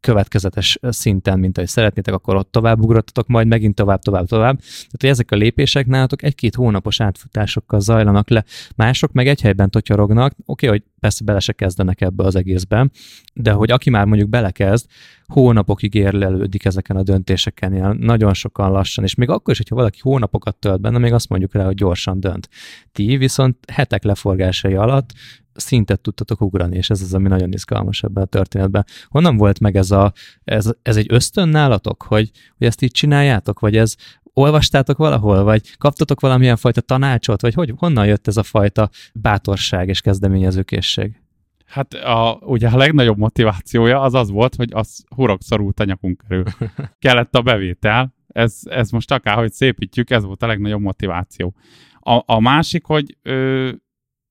[0.00, 4.58] következetes szinten, mint ahogy szeretnétek, akkor ott tovább ugrottatok, majd megint tovább, tovább, tovább.
[4.58, 8.44] Tehát, hogy ezek a lépések nálatok egy-két hónapos átfutásokkal zajlanak le,
[8.76, 12.90] mások meg egy helyben totyorognak, oké, okay, hogy persze bele se kezdenek ebbe az egészben,
[13.34, 14.86] de hogy aki már mondjuk belekezd,
[15.26, 19.98] hónapokig érlelődik ezeken a döntéseken, ilyen nagyon sokan lassan, és még akkor is, hogyha valaki
[20.02, 22.48] hónapokat tölt benne, még azt mondjuk rá, hogy gyorsan dönt.
[22.92, 25.12] Ti viszont hetek leforgásai alatt
[25.60, 28.84] szintet tudtatok ugrani, és ez az, ami nagyon izgalmas ebben a történetben.
[29.08, 30.12] Honnan volt meg ez, a,
[30.44, 33.94] ez, ez egy ösztön nálatok, hogy, hogy ezt így csináljátok, vagy ez
[34.32, 39.88] olvastátok valahol, vagy kaptatok valamilyen fajta tanácsot, vagy hogy honnan jött ez a fajta bátorság
[39.88, 41.20] és kezdeményezőkészség?
[41.66, 46.22] Hát a, ugye a legnagyobb motivációja az az volt, hogy az hurok szorult a nyakunk
[46.28, 46.44] körül.
[46.98, 51.54] Kellett a bevétel, ez, ez most akárhogy szépítjük, ez volt a legnagyobb motiváció.
[52.00, 53.70] A, a másik, hogy ö,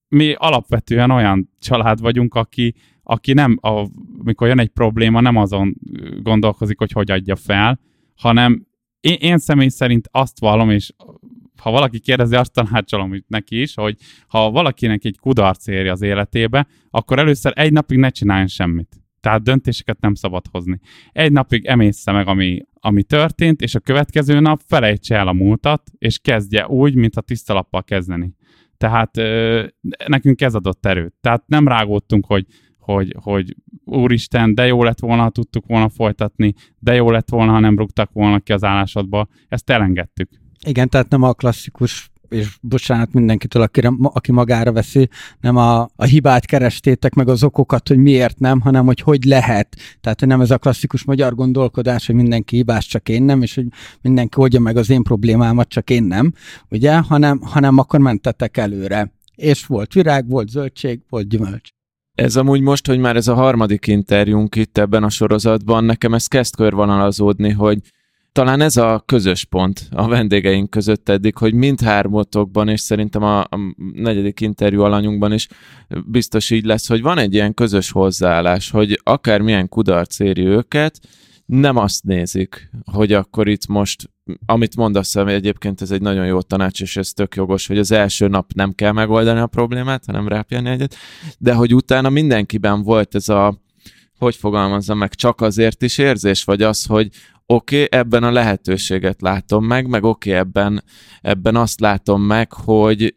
[0.09, 3.59] mi alapvetően olyan család vagyunk, aki, aki nem,
[4.23, 5.75] mikor jön egy probléma, nem azon
[6.21, 7.79] gondolkozik, hogy hogy adja fel,
[8.15, 8.67] hanem
[8.99, 10.93] én, én személy szerint azt vallom, és
[11.61, 16.67] ha valaki kérdezi, azt tanácsolom neki is, hogy ha valakinek egy kudarc érje az életébe,
[16.89, 18.95] akkor először egy napig ne csináljon semmit.
[19.19, 20.79] Tehát döntéseket nem szabad hozni.
[21.11, 25.91] Egy napig emészze meg, ami, ami történt, és a következő nap felejtse el a múltat,
[25.97, 28.35] és kezdje úgy, mint a tiszta lappal kezdeni.
[28.77, 29.11] Tehát
[30.07, 31.13] nekünk ez adott erőt.
[31.21, 32.45] Tehát nem rágódtunk, hogy,
[32.79, 37.51] hogy, hogy úristen, de jó lett volna, ha tudtuk volna folytatni, de jó lett volna,
[37.51, 39.27] ha nem rúgtak volna ki az állásodba.
[39.47, 40.29] Ezt elengedtük.
[40.65, 45.09] Igen, tehát nem a klasszikus és bocsánat mindenkitől, akire, aki magára veszi,
[45.39, 49.75] nem a, a hibát kerestétek meg az okokat, hogy miért nem, hanem hogy hogy lehet.
[50.01, 53.67] Tehát nem ez a klasszikus magyar gondolkodás, hogy mindenki hibás, csak én nem, és hogy
[54.01, 56.33] mindenki oldja meg az én problémámat, csak én nem,
[56.69, 59.11] ugye, hanem, hanem akkor mentetek előre.
[59.35, 61.69] És volt virág, volt zöldség, volt gyümölcs.
[62.15, 66.27] Ez amúgy most, hogy már ez a harmadik interjúnk itt ebben a sorozatban, nekem ez
[66.27, 67.79] kezd körvonalazódni, hogy
[68.37, 73.75] talán ez a közös pont a vendégeink között eddig, hogy mindhármotokban, és szerintem a, a
[73.93, 75.47] negyedik interjú alanyunkban is
[76.05, 80.99] biztos így lesz, hogy van egy ilyen közös hozzáállás, hogy akármilyen kudarc éri őket,
[81.45, 84.09] nem azt nézik, hogy akkor itt most,
[84.45, 88.27] amit mondasz, egyébként ez egy nagyon jó tanács, és ez tök jogos, hogy az első
[88.27, 90.95] nap nem kell megoldani a problémát, hanem rápjani egyet,
[91.37, 93.61] de hogy utána mindenkiben volt ez a,
[94.17, 97.09] hogy fogalmazza meg, csak azért is érzés, vagy az, hogy
[97.47, 100.83] oké, okay, ebben a lehetőséget látom meg, meg oké, okay, ebben,
[101.21, 103.15] ebben azt látom meg, hogy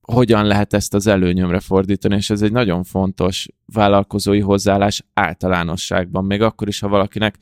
[0.00, 6.42] hogyan lehet ezt az előnyömre fordítani, és ez egy nagyon fontos vállalkozói hozzáállás általánosságban, még
[6.42, 7.38] akkor is, ha valakinek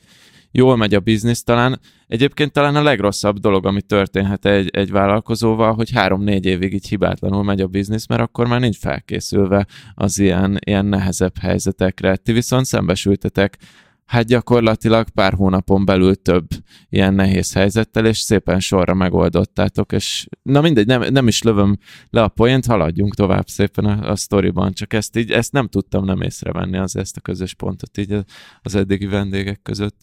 [0.51, 5.73] jól megy a biznisz, talán egyébként talán a legrosszabb dolog, ami történhet egy, egy vállalkozóval,
[5.73, 10.57] hogy három-négy évig így hibátlanul megy a biznisz, mert akkor már nincs felkészülve az ilyen,
[10.65, 12.15] ilyen nehezebb helyzetekre.
[12.15, 13.57] Ti viszont szembesültetek
[14.05, 16.47] hát gyakorlatilag pár hónapon belül több
[16.89, 21.77] ilyen nehéz helyzettel, és szépen sorra megoldottátok, és na mindegy, nem, nem is lövöm
[22.09, 26.05] le a poént, haladjunk tovább szépen a, a sztoriban, csak ezt így, ezt nem tudtam
[26.05, 28.17] nem észrevenni az ezt a közös pontot így
[28.61, 29.95] az eddigi vendégek között.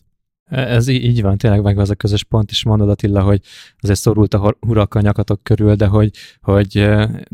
[0.52, 3.40] Ez így van, tényleg meg az a közös pont is mondod Attila, hogy
[3.80, 6.10] azért szorult a hurak a nyakatok körül, de hogy,
[6.40, 6.88] hogy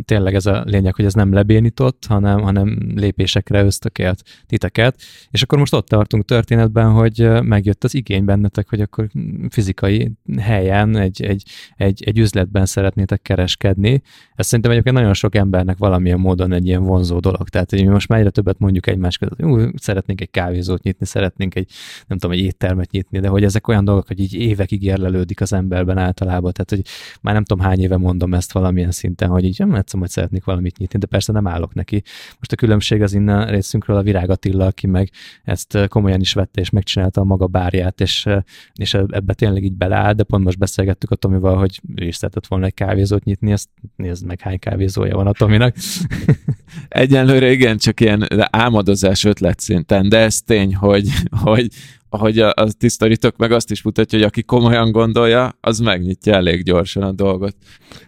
[0.05, 5.01] tényleg ez a lényeg, hogy ez nem lebénított, hanem, hanem lépésekre ösztökélt titeket.
[5.31, 9.09] És akkor most ott tartunk történetben, hogy megjött az igény bennetek, hogy akkor
[9.49, 11.43] fizikai helyen, egy, egy,
[11.77, 14.03] egy, egy üzletben szeretnétek kereskedni.
[14.35, 17.49] Ez szerintem egyébként nagyon sok embernek valamilyen módon egy ilyen vonzó dolog.
[17.49, 21.07] Tehát, hogy mi most már egyre többet mondjuk egymás között, hogy szeretnénk egy kávézót nyitni,
[21.07, 21.71] szeretnénk egy,
[22.07, 25.53] nem tudom, egy éttermet nyitni, de hogy ezek olyan dolgok, hogy így évekig érlelődik az
[25.53, 26.53] emberben általában.
[26.53, 26.83] Tehát, hogy
[27.21, 30.45] már nem tudom hány éve mondom ezt valamilyen szinten, hogy így nem egyszer hogy szeretnék
[30.45, 32.03] valamit nyitni, de persze nem állok neki.
[32.31, 35.11] Most a különbség az innen részünkről a Virág Attila, aki meg
[35.45, 38.27] ezt komolyan is vette és megcsinálta a maga bárját, és,
[38.75, 42.47] és ebbe tényleg így beleáll, de pont most beszélgettük a Tomival, hogy ő is szeretett
[42.47, 45.77] volna egy kávézót nyitni, ezt nézd meg, hány kávézója van a Tominak.
[46.89, 51.69] Egyenlőre igen, csak ilyen álmodozás ötlet szinten, de ez tény, hogy, hogy
[52.09, 56.63] ahogy a, a tisztarítok meg azt is mutatja, hogy aki komolyan gondolja, az megnyitja elég
[56.63, 57.57] gyorsan a dolgot.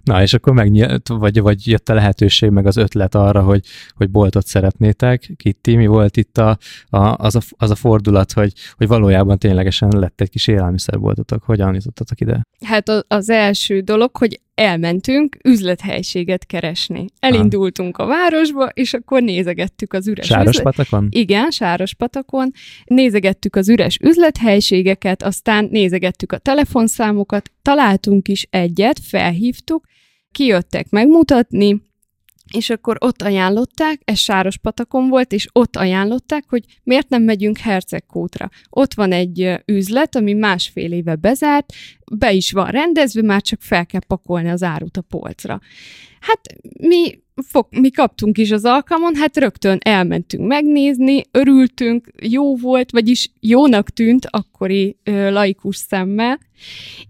[0.05, 4.11] Na, és akkor megnyílt, vagy, vagy jött a lehetőség, meg az ötlet arra, hogy, hogy
[4.11, 5.33] boltot szeretnétek.
[5.37, 6.59] Kitti, mi volt itt a,
[6.89, 11.43] a, az, a, az a fordulat, hogy, hogy valójában ténylegesen lett egy kis élelmiszerboltotok.
[11.43, 12.43] Hogyan jutottatok ide?
[12.65, 17.05] Hát az első dolog, hogy elmentünk üzlethelységet keresni.
[17.21, 21.05] Elindultunk a városba, és akkor nézegettük az üres Sárospatakon?
[21.05, 21.15] Üzlet...
[21.15, 22.53] Igen, Sárospatakon.
[22.85, 29.87] Nézegettük az üres üzlethelységeket, aztán nézegettük a telefonszámokat, találtunk is egyet, felhívtuk,
[30.33, 31.83] kijöttek megmutatni,
[32.55, 37.59] és akkor ott ajánlották, ez Sáros patakon volt, és ott ajánlották, hogy miért nem megyünk
[37.59, 38.51] Hercegkútra.
[38.71, 41.73] Ott van egy üzlet, ami másfél éve bezárt,
[42.13, 45.61] be is van rendezve, már csak fel kell pakolni az árut a polcra.
[46.21, 46.41] Hát
[46.79, 53.31] mi, fog, mi kaptunk is az alkalmon, hát rögtön elmentünk megnézni, örültünk, jó volt, vagyis
[53.41, 56.39] jónak tűnt akkori ö, laikus szemmel,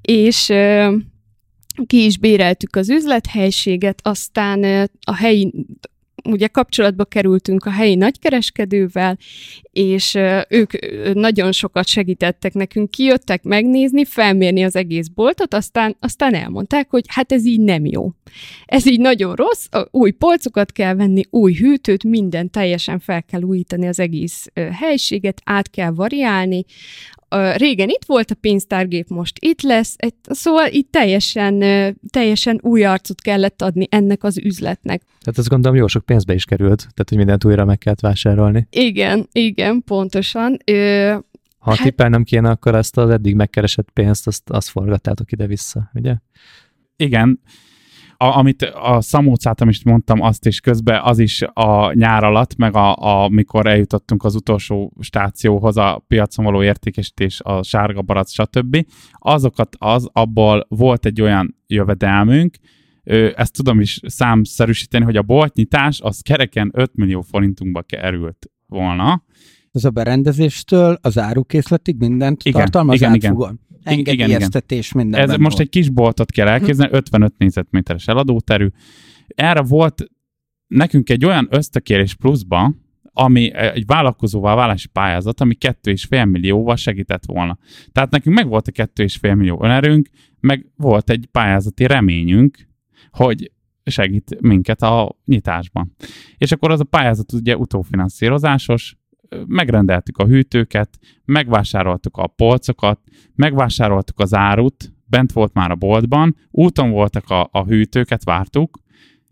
[0.00, 0.96] és ö,
[1.86, 5.52] ki is béreltük az üzlethelységet, aztán a helyi
[6.24, 9.18] ugye kapcsolatba kerültünk a helyi nagykereskedővel,
[9.72, 10.72] és ők
[11.14, 17.32] nagyon sokat segítettek nekünk, kijöttek megnézni, felmérni az egész boltot, aztán, aztán elmondták, hogy hát
[17.32, 18.10] ez így nem jó.
[18.66, 23.86] Ez így nagyon rossz, új polcokat kell venni, új hűtőt, minden teljesen fel kell újítani
[23.86, 26.64] az egész helységet, át kell variálni,
[27.56, 31.58] régen itt volt a pénztárgép, most itt lesz, egy, szóval itt teljesen,
[32.10, 35.02] teljesen új arcot kellett adni ennek az üzletnek.
[35.02, 38.66] Tehát azt gondolom jó sok pénzbe is került, tehát hogy mindent újra meg kellett vásárolni.
[38.70, 40.56] Igen, igen, pontosan.
[40.64, 41.14] Ö,
[41.58, 41.82] ha hát...
[41.82, 46.14] tippelnem kéne, akkor ezt az eddig megkeresett pénzt, azt, azt forgattátok ide-vissza, ugye?
[46.96, 47.40] Igen,
[48.22, 52.74] a, amit a szamócát, amit mondtam, azt is közben az is a nyár alatt, meg
[52.74, 58.86] a, a, amikor eljutottunk az utolsó stációhoz, a piacon való értékesítés, a sárga barac, stb.
[59.12, 62.54] Azokat az, abból volt egy olyan jövedelmünk,
[63.34, 69.24] ezt tudom is számszerűsíteni, hogy a boltnyitás az kereken 5 millió forintunkba került volna.
[69.72, 73.48] Ez a berendezéstől az árukészletig mindent igen, tartalmaz igen, átfúgon.
[73.48, 75.20] Igen engedélyeztetés minden.
[75.20, 78.68] Ez most egy kis boltot kell elképzelni, 55 négyzetméteres eladóterű.
[79.26, 80.04] Erre volt
[80.66, 82.74] nekünk egy olyan ösztökérés pluszba,
[83.12, 87.58] ami egy vállalkozóval válási pályázat, ami 2,5 millióval segített volna.
[87.92, 90.08] Tehát nekünk meg volt a 2,5 millió önerőnk,
[90.40, 92.58] meg volt egy pályázati reményünk,
[93.10, 93.50] hogy
[93.84, 95.94] segít minket a nyitásban.
[96.36, 98.96] És akkor az a pályázat ugye utófinanszírozásos,
[99.46, 103.00] megrendeltük a hűtőket, megvásároltuk a polcokat,
[103.34, 108.78] megvásároltuk az árut, bent volt már a boltban, úton voltak a, a hűtőket, vártuk,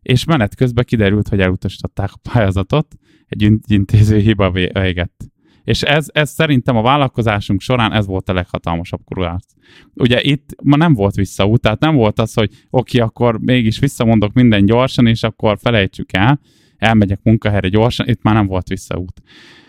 [0.03, 2.95] és menet közben kiderült, hogy elutasították a pályázatot,
[3.27, 5.27] egy intéző hiba végett.
[5.65, 9.47] És ez, ez szerintem a vállalkozásunk során ez volt a leghatalmasabb kurulász.
[9.95, 14.33] Ugye itt ma nem volt visszaút, tehát nem volt az, hogy oké, akkor mégis visszamondok
[14.33, 16.41] minden gyorsan, és akkor felejtsük el,
[16.77, 19.23] elmegyek munkahelyre gyorsan, itt már nem volt visszaút.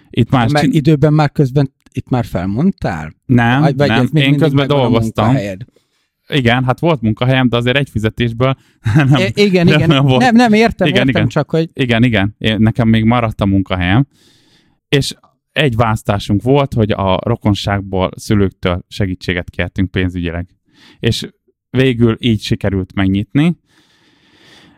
[0.10, 3.14] Itt már Mert időben már közben itt már felmondtál?
[3.26, 4.10] Nem, vagy, nem.
[4.14, 5.38] én közben dolgoztam.
[6.28, 8.56] Igen, hát volt munkahelyem, de azért egy fizetésből
[8.96, 9.88] nem, é, igen, nem, igen.
[9.90, 10.22] Nem, volt.
[10.22, 11.28] nem, nem értem, igen, értem, igen.
[11.28, 11.70] csak hogy...
[11.74, 14.08] Igen, igen, én, nekem még maradt a munkahelyem,
[14.90, 15.14] és
[15.52, 20.48] egy választásunk volt, hogy a rokonságból szülőktől segítséget kértünk pénzügyileg.
[21.00, 21.30] És
[21.70, 23.58] végül így sikerült megnyitni,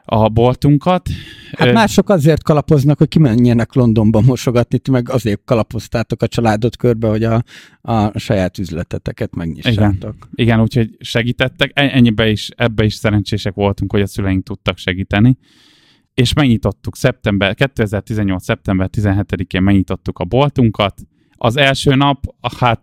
[0.06, 1.10] a boltunkat.
[1.52, 7.08] Hát mások azért kalapoznak, hogy kimenjenek Londonba mosogatni, ti meg azért kalapoztátok a családot körbe,
[7.08, 7.44] hogy a,
[7.82, 10.14] a saját üzleteteket megnyissátok.
[10.14, 11.72] Igen, Igen úgyhogy segítettek.
[11.74, 15.38] E, ennyibe is, ebbe is szerencsések voltunk, hogy a szüleink tudtak segíteni.
[16.14, 18.44] És megnyitottuk szeptember, 2018.
[18.44, 21.02] szeptember 17-én megnyitottuk a boltunkat,
[21.43, 22.23] Az első nap,
[22.60, 22.82] hát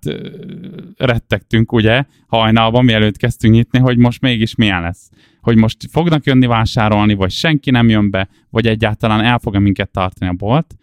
[0.97, 5.11] rettegtünk, ugye, hajnalban, mielőtt kezdtünk nyitni, hogy most mégis milyen lesz.
[5.41, 9.91] Hogy most fognak jönni vásárolni, vagy senki nem jön be, vagy egyáltalán el fog minket
[9.91, 10.75] tartani a bolt.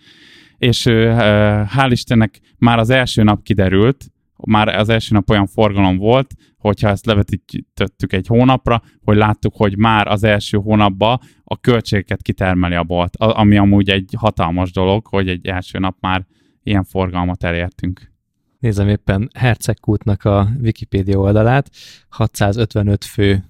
[0.58, 6.34] És hál' Istennek már az első nap kiderült, már az első nap olyan forgalom volt,
[6.58, 12.76] hogyha ezt levetítettük egy hónapra, hogy láttuk, hogy már az első hónapban a költségeket kitermeli
[12.76, 16.26] a bolt, ami amúgy egy hatalmas dolog, hogy egy első nap már
[16.66, 18.12] ilyen forgalmat elértünk.
[18.60, 21.70] Nézem éppen Hercegkútnak a Wikipédia oldalát,
[22.10, 23.44] 655 fő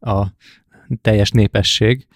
[0.00, 0.26] a
[1.00, 2.06] teljes népesség,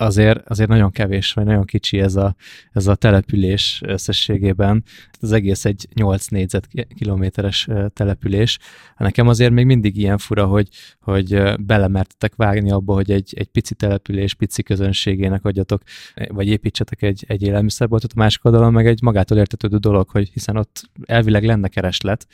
[0.00, 2.34] azért, azért nagyon kevés, vagy nagyon kicsi ez a,
[2.72, 4.84] ez a település összességében.
[5.20, 8.58] Az egész egy 8 négyzetkilométeres település.
[8.96, 10.68] Nekem azért még mindig ilyen fura, hogy,
[11.00, 15.82] hogy belemertetek vágni abba, hogy egy, egy pici település, pici közönségének adjatok,
[16.28, 20.56] vagy építsetek egy, egy élelmiszerboltot, a másik oldalon meg egy magától értetődő dolog, hogy hiszen
[20.56, 22.26] ott elvileg lenne kereslet,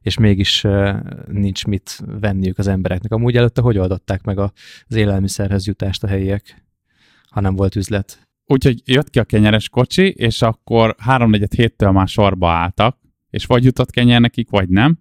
[0.00, 0.66] és mégis
[1.26, 3.12] nincs mit venniük az embereknek.
[3.12, 4.50] Amúgy előtte hogy oldották meg az
[4.94, 6.70] élelmiszerhez jutást a helyiek?
[7.32, 8.28] Ha nem volt üzlet.
[8.46, 12.98] Úgyhogy jött ki a kenyeres kocsi, és akkor háromnegyed héttől már sorba álltak,
[13.30, 14.98] és vagy jutott kenyer nekik, vagy nem.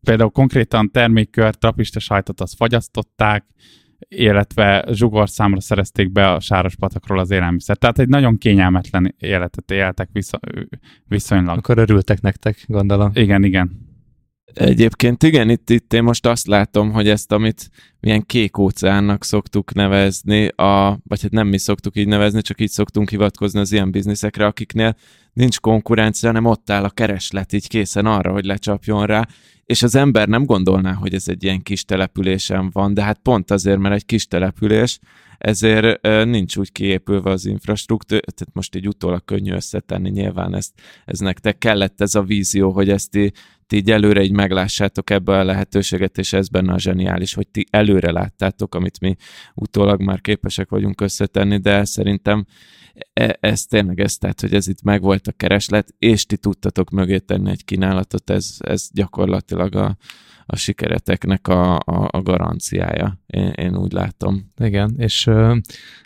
[0.00, 3.46] Például konkrétan termékkör, trapista sajtot azt fagyasztották,
[4.08, 7.76] illetve zsugor számra szerezték be a sáros patakról az élelmiszer.
[7.76, 10.10] Tehát egy nagyon kényelmetlen életet éltek
[11.06, 11.58] viszonylag.
[11.58, 13.10] Akkor örültek nektek, gondolom.
[13.14, 13.83] Igen, igen.
[14.54, 19.74] Egyébként igen, itt, itt én most azt látom, hogy ezt, amit milyen kék óceánnak szoktuk
[19.74, 23.90] nevezni, a, vagy hát nem mi szoktuk így nevezni, csak így szoktunk hivatkozni az ilyen
[23.90, 24.96] bizniszekre, akiknél
[25.32, 29.26] nincs konkurencia, hanem ott áll a kereslet így készen arra, hogy lecsapjon rá,
[29.64, 33.50] és az ember nem gondolná, hogy ez egy ilyen kis településen van, de hát pont
[33.50, 34.98] azért, mert egy kis település,
[35.38, 40.72] ezért nincs úgy kiépülve az infrastruktúra, tehát most így utólag könnyű összetenni, nyilván ezt,
[41.04, 43.32] ez nektek kellett ez a vízió, hogy ezt ti
[43.72, 48.12] így előre így meglássátok ebbe a lehetőséget, és ez benne a zseniális, hogy ti előre
[48.12, 49.16] láttátok, amit mi
[49.54, 52.46] utólag már képesek vagyunk összetenni, de szerintem
[53.12, 57.18] e, ez tényleg ez, tehát, hogy ez itt megvolt a kereslet, és ti tudtatok mögé
[57.18, 59.96] tenni egy kínálatot, ez, ez gyakorlatilag a,
[60.46, 63.18] a sikereteknek a, a, a garanciája.
[63.26, 64.52] Én, én úgy látom.
[64.56, 65.30] Igen, és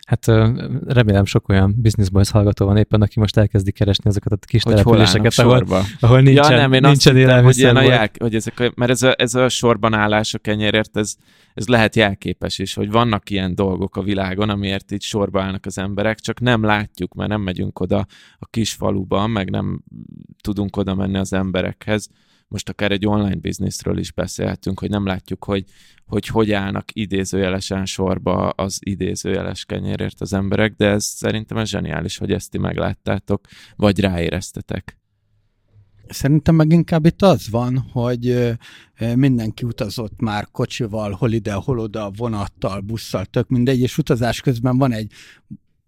[0.07, 0.25] hát
[0.87, 4.63] remélem sok olyan Business Boys hallgató van éppen, aki most elkezdi keresni azokat a kis
[4.63, 8.35] hogy településeket, ahol, ahol nincsen, ja, nem, én nincsen hittem, hogy, ilyen a jel, hogy
[8.35, 11.15] ezek a, mert ez a, ez a sorban állás a kenyérért, ez,
[11.53, 15.77] ez lehet jelképes is, hogy vannak ilyen dolgok a világon, amiért itt sorba állnak az
[15.77, 18.05] emberek, csak nem látjuk, mert nem megyünk oda
[18.39, 19.83] a kis faluban, meg nem
[20.41, 22.09] tudunk oda menni az emberekhez
[22.49, 25.65] most akár egy online bizniszről is beszélhetünk, hogy nem látjuk, hogy,
[26.05, 32.17] hogy hogy állnak idézőjelesen sorba az idézőjeles kenyérért az emberek, de ez szerintem ez zseniális,
[32.17, 34.97] hogy ezt ti megláttátok, vagy ráéreztetek.
[36.07, 38.49] Szerintem meg inkább itt az van, hogy
[39.15, 44.77] mindenki utazott már kocsival, hol ide, hol oda, vonattal, busszal, tök mindegy, és utazás közben
[44.77, 45.11] van egy,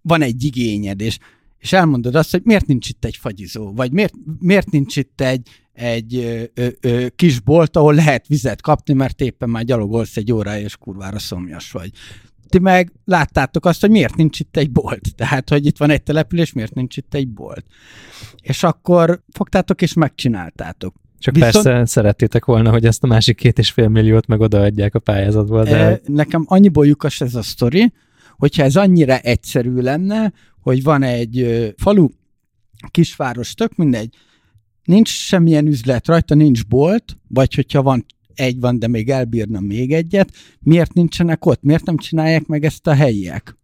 [0.02, 1.18] van egy igényed, és,
[1.58, 5.50] és elmondod azt, hogy miért nincs itt egy fagyizó, vagy miért, miért nincs itt egy,
[5.74, 6.16] egy
[6.54, 10.78] ö, ö, kis bolt, ahol lehet vizet kapni, mert éppen már gyalogolsz egy órája, és
[10.78, 11.92] kurvára szomjas vagy.
[12.50, 15.16] Ti meg láttátok azt, hogy miért nincs itt egy bolt.
[15.16, 17.66] Tehát, hogy itt van egy település, miért nincs itt egy bolt.
[18.42, 20.96] És akkor fogtátok és megcsináltátok.
[21.20, 24.96] Csak Viszont, persze szerettétek volna, hogy ezt a másik két és fél milliót meg odaadják
[24.96, 25.64] a pályázatból.
[25.64, 26.02] De...
[26.06, 27.94] Nekem annyiból lyukas ez a sztori,
[28.38, 32.08] hogyha ez annyira egyszerű lenne, hogy van egy falu,
[32.92, 34.16] kisváros, tök mindegy,
[34.84, 39.94] nincs semmilyen üzlet rajta, nincs bolt, vagy hogyha van egy van, de még elbírna még
[39.94, 41.62] egyet, miért nincsenek ott?
[41.62, 43.58] Miért nem csinálják meg ezt a helyiek?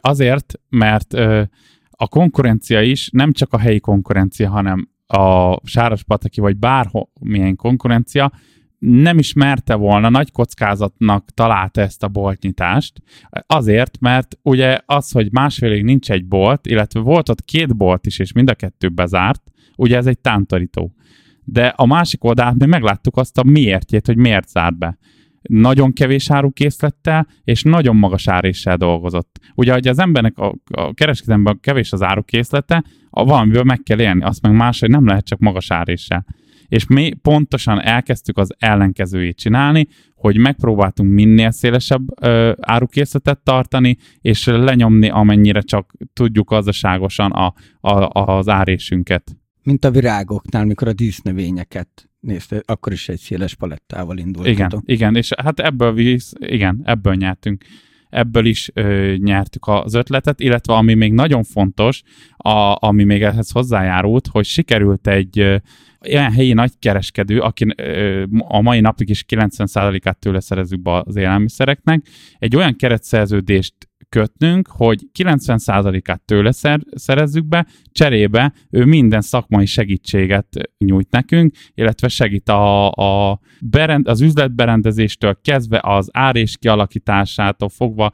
[0.00, 1.42] Azért, mert ö,
[1.90, 8.32] a konkurencia is nem csak a helyi konkurencia, hanem a Sárospataki vagy bármilyen konkurencia
[8.78, 13.02] nem is merte volna, nagy kockázatnak találta ezt a boltnyitást,
[13.46, 18.18] azért, mert ugye az, hogy másfélig nincs egy bolt, illetve volt ott két bolt is,
[18.18, 19.42] és mind a kettő bezárt,
[19.76, 20.94] ugye ez egy tántorító.
[21.44, 24.98] De a másik oldalát mi megláttuk azt a miértjét, hogy miért zárt be.
[25.42, 29.38] Nagyon kevés árukészlettel, és nagyon magas áréssel dolgozott.
[29.54, 34.22] Ugye, hogy az embernek a, a kereskedelemben kevés az árukészlete, a valamiből meg kell élni,
[34.22, 36.24] azt meg máshogy nem lehet csak magas áréssel.
[36.68, 42.02] És mi pontosan elkezdtük az ellenkezőjét csinálni, hogy megpróbáltunk minél szélesebb
[42.60, 50.64] árukészletet tartani, és lenyomni amennyire csak tudjuk gazdaságosan a, a, az árésünket mint a virágoknál,
[50.64, 54.46] mikor a dísznövényeket nézte, akkor is egy széles palettával indult.
[54.46, 57.64] Igen, igen, és hát ebből víz, igen, ebből nyertünk.
[58.08, 62.02] ebből is ö, nyertük az ötletet, illetve ami még nagyon fontos,
[62.36, 65.56] a, ami még ehhez hozzájárult, hogy sikerült egy ö,
[66.06, 72.06] olyan helyi nagykereskedő, aki ö, a mai napig is 90%-át tőle szerezzük be az élelmiszereknek,
[72.38, 73.74] egy olyan keretszerződést
[74.14, 80.46] kötnünk, hogy 90%-át tőle szer, szerezzük be, cserébe ő minden szakmai segítséget
[80.78, 88.12] nyújt nekünk, illetve segít a, a berend, az üzletberendezéstől kezdve az árés kialakításától fogva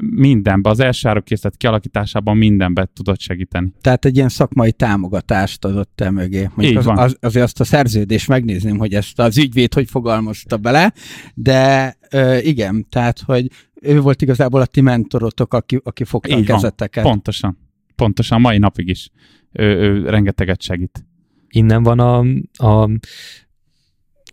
[0.00, 3.72] mindenbe, az első árukészlet kialakításában mindenbe tudott segíteni.
[3.80, 6.48] Tehát egy ilyen szakmai támogatást adott te mögé.
[6.54, 10.92] Mondjuk az, az, azért azt a szerződést megnézném, hogy ezt az ügyvéd hogy fogalmazta bele,
[11.34, 13.46] de ö, igen, tehát, hogy
[13.82, 17.04] ő volt igazából a ti mentorotok, aki, aki fogta Így a kezeteket.
[17.04, 17.12] Van.
[17.12, 17.58] Pontosan.
[17.94, 19.10] Pontosan, mai napig is.
[19.52, 21.06] Ő, ő rengeteget segít.
[21.48, 22.18] Innen van a,
[22.66, 22.90] a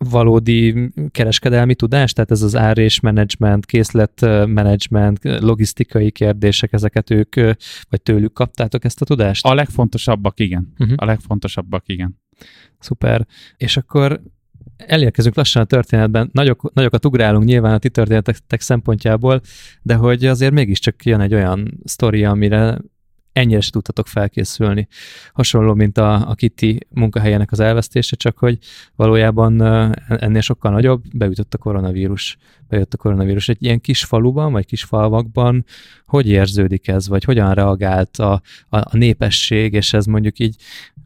[0.09, 7.35] valódi kereskedelmi tudás, tehát ez az ár és menedzsment, készlet menedzsment, logisztikai kérdések, ezeket ők,
[7.89, 9.45] vagy tőlük kaptátok ezt a tudást?
[9.45, 10.73] A legfontosabbak, igen.
[10.77, 10.95] Uh-huh.
[10.99, 12.21] A legfontosabbak, igen.
[12.79, 13.25] Szuper.
[13.57, 14.21] És akkor
[14.77, 19.41] elérkezünk lassan a történetben, nagyok, nagyokat ugrálunk nyilván a ti történetek szempontjából,
[19.81, 22.77] de hogy azért mégiscsak jön egy olyan sztori, amire
[23.33, 24.87] ennyire se tudtatok felkészülni.
[25.33, 28.57] Hasonló, mint a, a Kitty munkahelyének az elvesztése, csak hogy
[28.95, 29.61] valójában
[30.07, 32.37] ennél sokkal nagyobb, beütött a koronavírus.
[32.69, 33.49] Bejött a koronavírus.
[33.49, 35.65] Egy ilyen kis faluban, vagy kis falvakban
[36.05, 40.55] hogy érződik ez, vagy hogyan reagált a, a, a népesség, és ez mondjuk így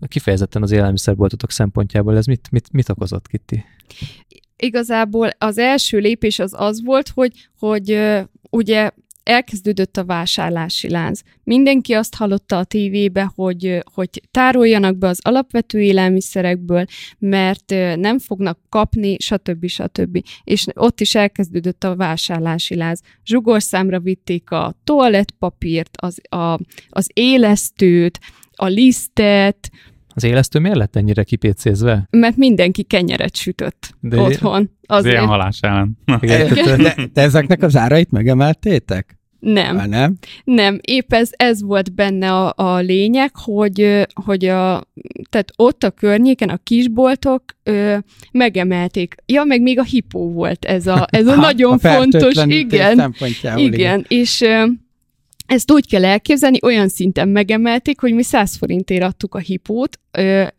[0.07, 3.63] kifejezetten az élelmiszerboltotok szempontjából, ez mit, mit, mit okozott, Kitty?
[4.57, 8.17] Igazából az első lépés az az volt, hogy, hogy
[8.49, 8.91] ugye
[9.27, 11.19] elkezdődött a vásárlási lánc.
[11.43, 16.85] Mindenki azt hallotta a tévébe, hogy, hogy tároljanak be az alapvető élelmiszerekből,
[17.19, 19.67] mert nem fognak kapni, stb.
[19.67, 20.23] stb.
[20.43, 22.99] És ott is elkezdődött a vásárlási lánc.
[23.25, 26.59] Zsugorszámra vitték a toalettpapírt, az, a,
[26.89, 28.19] az élesztőt,
[28.51, 29.69] a lisztet,
[30.17, 32.07] az élesztő miért lett ennyire kipécézve?
[32.09, 34.69] Mert mindenki kenyeret sütött De otthon.
[34.85, 35.05] Azért.
[35.05, 35.97] Az ilyen halás ellen.
[36.21, 39.17] De, de ezeknek az árait megemeltétek?
[39.39, 39.75] Nem.
[39.75, 40.17] Már nem?
[40.43, 44.83] Nem, épp ez, ez volt benne a, a lényeg, hogy, hogy a,
[45.29, 47.97] tehát ott a környéken a kisboltok ö,
[48.31, 49.15] megemelték.
[49.25, 52.35] Ja, meg még a hipó volt ez a, ez a, a nagyon a fontos.
[52.45, 53.13] Igen,
[53.55, 54.65] igen, és ö,
[55.47, 59.99] ezt úgy kell elképzelni, olyan szinten megemelték, hogy mi 100 forintért adtuk a hipót,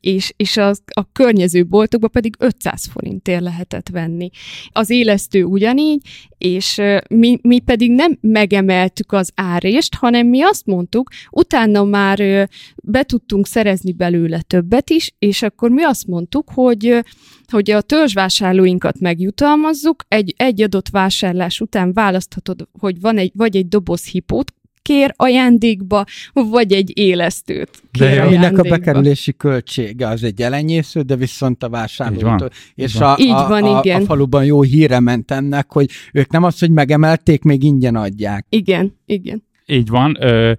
[0.01, 4.31] és, és a, a környező boltokba pedig 500 forintért lehetett venni.
[4.73, 6.01] Az élesztő ugyanígy,
[6.39, 12.49] és mi, mi pedig nem megemeltük az árést, hanem mi azt mondtuk, utána már
[12.83, 17.05] be tudtunk szerezni belőle többet is, és akkor mi azt mondtuk, hogy
[17.51, 23.69] hogy a törzsvásárlóinkat megjutalmazzuk, egy, egy adott vásárlás után választhatod, hogy van egy, vagy egy
[23.69, 24.53] doboz hipót,
[24.89, 31.17] kér ajándékba, vagy egy élesztőt kér de aminek a bekerülési költsége az egy elenyésző, de
[31.17, 32.51] viszont a vásárlótól.
[32.75, 34.03] És a, Így van, a, igen.
[34.03, 38.47] a faluban jó híre ment ennek, hogy ők nem azt, hogy megemelték, még ingyen adják.
[38.49, 39.43] Igen, igen.
[39.67, 40.17] Így van.
[40.21, 40.53] Ö,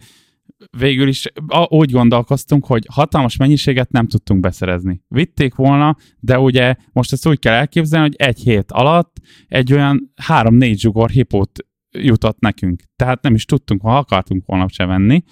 [0.77, 1.25] végül is
[1.67, 5.01] úgy gondolkoztunk, hogy hatalmas mennyiséget nem tudtunk beszerezni.
[5.07, 9.17] Vitték volna, de ugye most ezt úgy kell elképzelni, hogy egy hét alatt
[9.47, 11.59] egy olyan három-négy zsugor hipót
[11.91, 12.81] jutott nekünk.
[12.95, 15.23] Tehát nem is tudtunk, ha akartunk volna se venni.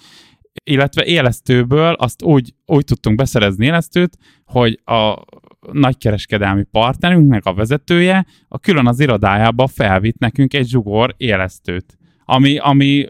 [0.64, 5.24] Illetve élesztőből azt úgy, úgy tudtunk beszerezni élesztőt, hogy a
[5.72, 11.98] nagykereskedelmi partnerünknek a vezetője a külön az irodájába felvitt nekünk egy zsugor élesztőt
[12.30, 13.06] ami, ami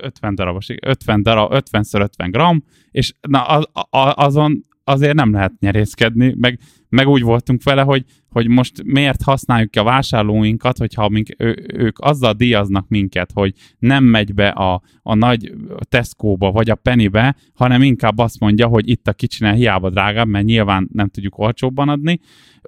[0.00, 3.66] 50 darabos, 50 darab, 50 50 gram, és na, az,
[4.14, 6.58] azon azért nem lehet nyerészkedni, meg,
[6.88, 11.66] meg úgy voltunk vele, hogy, hogy most miért használjuk ki a vásárlóinkat, hogyha mink, ő,
[11.74, 15.52] ők azzal díjaznak minket, hogy nem megy be a, a nagy
[15.88, 20.44] Tesco-ba vagy a Pennybe, hanem inkább azt mondja, hogy itt a kicsinél hiába drágább, mert
[20.44, 22.20] nyilván nem tudjuk olcsóbban adni,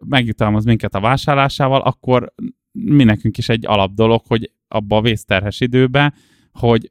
[0.04, 2.32] megjutalmaz minket a vásárlásával, akkor
[2.72, 6.14] mi nekünk is egy alap dolog, hogy abba a vészterhes időbe,
[6.52, 6.90] hogy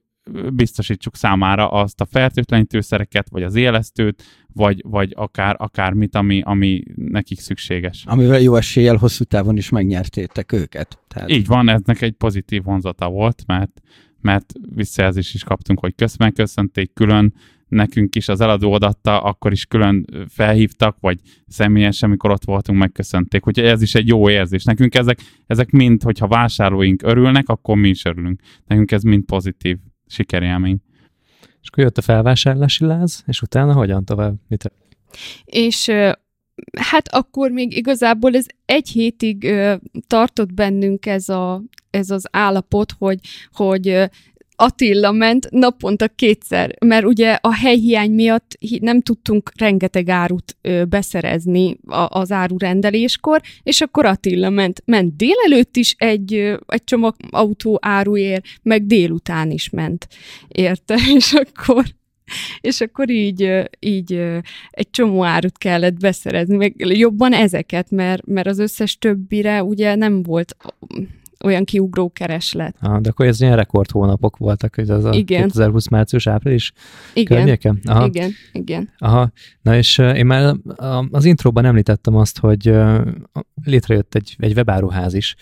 [0.53, 4.23] biztosítsuk számára azt a fertőtlenítőszereket, vagy az élesztőt,
[4.53, 8.03] vagy, vagy akár, akár mit, ami, ami nekik szükséges.
[8.07, 10.99] Amivel jó eséllyel hosszú távon is megnyertétek őket.
[11.07, 11.29] Tehát...
[11.29, 13.81] Így van, eznek egy pozitív vonzata volt, mert,
[14.21, 17.33] mert visszajelzést is kaptunk, hogy megköszönték külön,
[17.67, 23.47] nekünk is az eladó adatta, akkor is külön felhívtak, vagy személyesen, amikor ott voltunk, megköszönték.
[23.47, 24.63] Úgyhogy ez is egy jó érzés.
[24.63, 28.41] Nekünk ezek, ezek mind, hogyha vásárlóink örülnek, akkor mi is örülünk.
[28.65, 29.77] Nekünk ez mind pozitív
[30.07, 30.77] sikerélmény.
[31.61, 34.35] És akkor jött a felvásárlási láz, és utána hogyan tovább?
[34.47, 34.71] Mit?
[35.45, 35.91] És
[36.79, 39.53] hát akkor még igazából ez egy hétig
[40.07, 43.19] tartott bennünk ez, a, ez az állapot, hogy,
[43.51, 44.09] hogy
[44.55, 51.77] Attila ment naponta kétszer, mert ugye a helyhiány miatt nem tudtunk rengeteg árut ö, beszerezni
[51.85, 54.81] a, az árurendeléskor, és akkor Attila ment.
[54.85, 56.33] Ment délelőtt is egy,
[56.67, 60.07] egy csomag autó áruért, meg délután is ment.
[60.47, 60.95] Érte?
[61.15, 61.85] És akkor
[62.61, 64.13] és akkor így, így
[64.69, 70.23] egy csomó árut kellett beszerezni, meg jobban ezeket, mert, mert az összes többire ugye nem
[70.23, 70.55] volt
[71.43, 72.75] olyan kiugró kereslet.
[72.79, 75.41] Ah, de akkor ez ilyen rekord hónapok voltak, hogy az a igen.
[75.41, 76.71] 2020 március április
[77.13, 77.37] igen.
[77.37, 77.75] környéke?
[77.83, 78.05] Aha.
[78.05, 78.89] Igen, igen.
[78.97, 79.31] Aha,
[79.61, 80.55] na és én már
[81.11, 82.73] az intróban említettem azt, hogy
[83.63, 85.35] létrejött egy, egy webáruház is.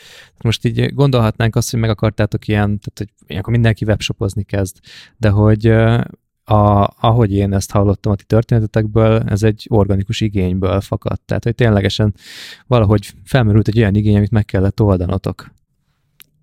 [0.43, 2.93] Most így gondolhatnánk azt, hogy meg akartátok ilyen, tehát
[3.27, 4.77] hogy akkor mindenki webshopozni kezd,
[5.17, 5.73] de hogy
[6.45, 11.21] a, ahogy én ezt hallottam a ti történetetekből, ez egy organikus igényből fakadt.
[11.25, 12.13] Tehát, hogy ténylegesen
[12.67, 15.52] valahogy felmerült egy olyan igény, amit meg kellett oldanotok.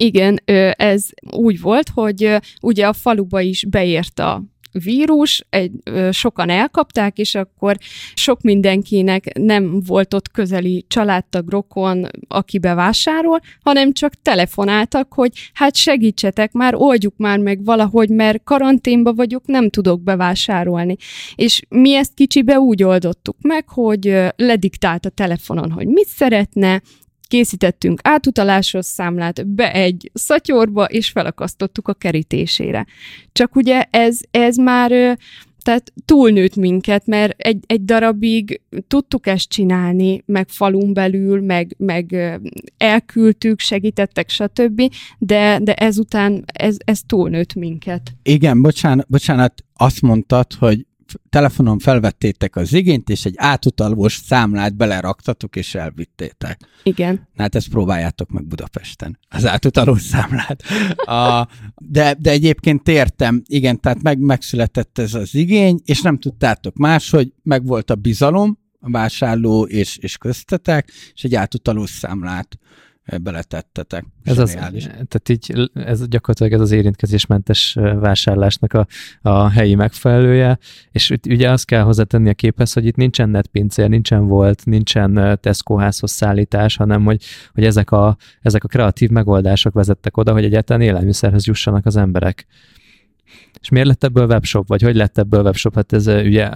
[0.02, 0.40] Igen,
[0.76, 4.42] ez úgy volt, hogy ugye a faluba is beért a
[4.72, 5.72] vírus, egy,
[6.10, 7.76] sokan elkapták, és akkor
[8.14, 15.76] sok mindenkinek nem volt ott közeli családtag, rokon, aki bevásárol, hanem csak telefonáltak, hogy hát
[15.76, 20.96] segítsetek már, oldjuk már meg valahogy, mert karanténba vagyok, nem tudok bevásárolni.
[21.34, 26.82] És mi ezt kicsibe úgy oldottuk meg, hogy lediktált a telefonon, hogy mit szeretne,
[27.30, 32.86] készítettünk átutalásos számlát be egy szatyorba, és felakasztottuk a kerítésére.
[33.32, 35.18] Csak ugye ez, ez már
[35.62, 42.16] tehát túlnőtt minket, mert egy, egy darabig tudtuk ezt csinálni, meg falun belül, meg, meg
[42.76, 44.82] elküldtük, segítettek, stb.,
[45.18, 48.12] de, de ezután ez, ez túlnőtt minket.
[48.22, 50.86] Igen, bocsánat, bocsánat, azt mondtad, hogy
[51.28, 56.60] telefonon felvettétek az igényt, és egy átutalós számlát beleraktatok, és elvittétek.
[56.82, 57.28] Igen.
[57.36, 60.62] Hát ezt próbáljátok meg Budapesten, az átutalós számlát.
[60.96, 66.76] A, de, de egyébként értem, igen, tehát meg, megszületett ez az igény, és nem tudtátok
[66.76, 72.58] más, hogy megvolt a bizalom, a vásárló és, és köztetek, és egy átutalós számlát
[73.18, 74.04] beletettetek.
[74.22, 78.86] Ez, az, tehát így, ez gyakorlatilag ez az érintkezésmentes vásárlásnak a,
[79.22, 80.58] a helyi megfelelője,
[80.90, 85.76] és ugye azt kell hozzátenni a képhez, hogy itt nincsen netpincér, nincsen volt, nincsen Tesco
[85.76, 90.82] házhoz szállítás, hanem hogy, hogy ezek, a, ezek a kreatív megoldások vezettek oda, hogy egyáltalán
[90.82, 92.46] élelmiszerhez jussanak az emberek.
[93.60, 95.74] És miért lett ebből webshop, vagy hogy lett ebből webshop?
[95.74, 96.50] Hát ez ugye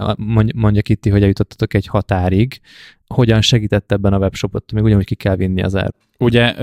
[0.55, 2.59] mondja Kitti, hogy eljutottatok egy határig.
[3.07, 4.71] Hogyan segített ebben a webshopot?
[4.71, 5.93] Még ugyanúgy ki kell vinni az ár.
[6.17, 6.53] Ugye,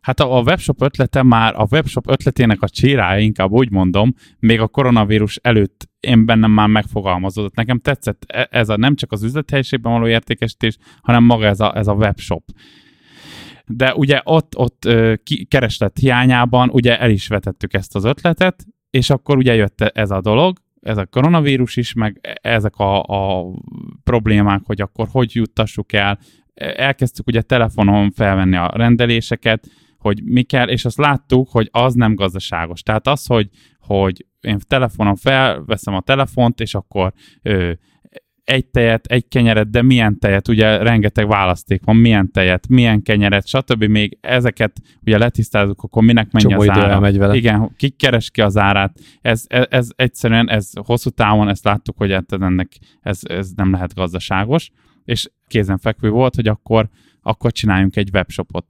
[0.00, 4.68] hát a webshop ötlete már, a webshop ötletének a csirája, inkább úgy mondom, még a
[4.68, 7.54] koronavírus előtt én bennem már megfogalmazódott.
[7.54, 11.76] Nekem tetszett e, ez a nem csak az üzlethelyiségben való értékesítés, hanem maga ez a,
[11.76, 12.44] ez a webshop
[13.72, 14.88] de ugye ott, ott
[15.48, 20.20] kereslet hiányában ugye el is vetettük ezt az ötletet, és akkor ugye jött ez a
[20.20, 23.46] dolog, ez a koronavírus is, meg ezek a, a
[24.04, 26.18] problémák, hogy akkor hogy juttassuk el.
[26.54, 29.66] Elkezdtük ugye telefonon felvenni a rendeléseket,
[29.98, 32.82] hogy mi kell, és azt láttuk, hogy az nem gazdaságos.
[32.82, 33.48] Tehát az, hogy,
[33.80, 37.12] hogy én telefonon felveszem a telefont, és akkor
[37.42, 37.72] ö,
[38.50, 43.46] egy tejet, egy kenyeret, de milyen tejet, ugye rengeteg választék van, milyen tejet, milyen kenyeret,
[43.46, 43.84] stb.
[43.84, 47.00] Még ezeket ugye letisztázunk, akkor minek mennyi Csomó az ára.
[47.00, 47.36] Megy vele.
[47.36, 48.98] Igen, ki keres ki az árát.
[49.20, 53.72] Ez, ez, ez, egyszerűen, ez hosszú távon, ezt láttuk, hogy hát ennek ez, ez nem
[53.72, 54.70] lehet gazdaságos,
[55.04, 56.88] és kézenfekvő volt, hogy akkor,
[57.22, 58.64] akkor csináljunk egy webshopot.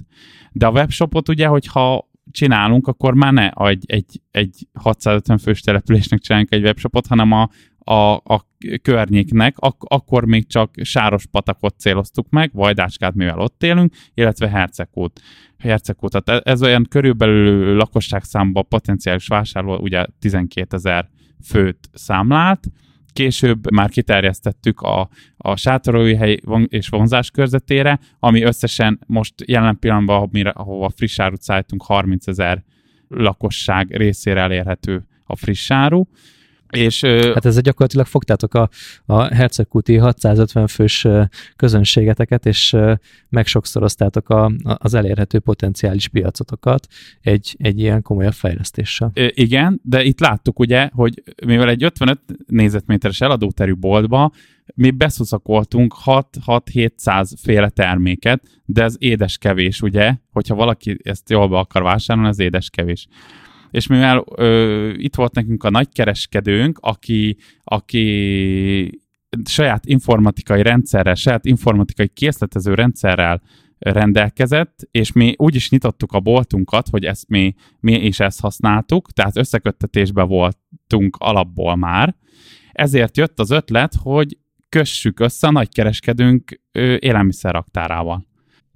[0.53, 6.21] De a webshopot ugye, hogyha csinálunk, akkor már ne egy, egy, egy 650 fős településnek
[6.21, 7.49] csináljunk egy webshopot, hanem a,
[7.91, 8.47] a, a
[8.83, 15.21] környéknek, ak- akkor még csak Sáros patakot céloztuk meg, Vajdácskát, mivel ott élünk, illetve Hercegút.
[15.59, 16.23] Hercegút.
[16.23, 21.09] Tehát ez olyan körülbelül lakosságszámban potenciális vásárló ugye 12 ezer
[21.45, 22.67] főt számlált,
[23.13, 25.55] később már kiterjesztettük a, a
[25.93, 32.27] hely és vonzás körzetére, ami összesen most jelen pillanatban, amire, ahova friss árut szállítunk, 30
[32.27, 32.65] ezer
[33.09, 36.05] lakosság részére elérhető a friss áru.
[36.71, 38.69] És, hát ezzel gyakorlatilag fogtátok a,
[39.07, 41.07] a Hercegkúti 650 fős
[41.57, 42.77] közönségeteket, és
[43.29, 46.87] megsokszoroztátok a, az elérhető potenciális piacotokat
[47.21, 49.11] egy, egy ilyen komolyabb fejlesztéssel.
[49.15, 54.31] Igen, de itt láttuk ugye, hogy mivel egy 55 négyzetméteres eladóterű boltba
[54.75, 60.15] mi beszuszakoltunk 6-700 féle terméket, de ez édes kevés, ugye?
[60.33, 63.07] Hogyha valaki ezt jól be akar vásárolni, az édes kevés
[63.71, 69.01] és mivel ö, itt volt nekünk a nagykereskedőnk, aki, aki
[69.45, 73.43] saját informatikai rendszerrel, saját informatikai készletező rendszerrel
[73.79, 79.13] rendelkezett, és mi úgy is nyitottuk a boltunkat, hogy ezt mi, mi is ezt használtuk,
[79.13, 82.17] tehát összeköttetésben voltunk alapból már.
[82.73, 86.61] Ezért jött az ötlet, hogy kössük össze a nagykereskedőnk
[86.99, 88.27] élelmiszerraktárával.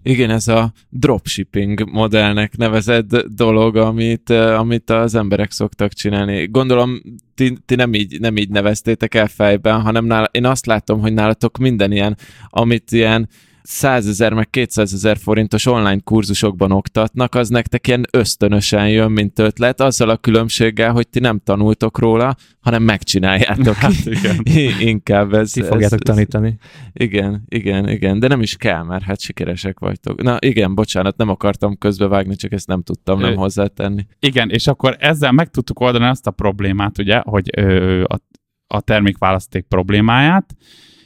[0.06, 6.46] Igen, ez a dropshipping modellnek nevezett dolog, amit, amit az emberek szoktak csinálni.
[6.46, 7.00] Gondolom,
[7.34, 11.12] ti, ti nem, így, nem így neveztétek el fejben, hanem nála, én azt látom, hogy
[11.12, 12.16] nálatok minden ilyen,
[12.48, 13.28] amit ilyen
[13.66, 19.38] 100 ezer meg 200 ezer forintos online kurzusokban oktatnak, az nektek ilyen ösztönösen jön, mint
[19.38, 23.74] ötlet, azzal a különbséggel, hogy ti nem tanultok róla, hanem megcsináljátok.
[23.74, 24.42] Hát, igen.
[24.92, 25.50] Inkább ez...
[25.50, 26.56] Ti fogjátok ez, tanítani.
[26.92, 30.22] Igen, igen, igen, de nem is kell, mert hát sikeresek vagytok.
[30.22, 34.06] Na igen, bocsánat, nem akartam közbevágni, csak ezt nem tudtam nem hozzátenni.
[34.18, 38.18] Igen, és akkor ezzel meg tudtuk oldani azt a problémát, ugye, hogy ö, a,
[38.66, 40.54] a termékválaszték problémáját,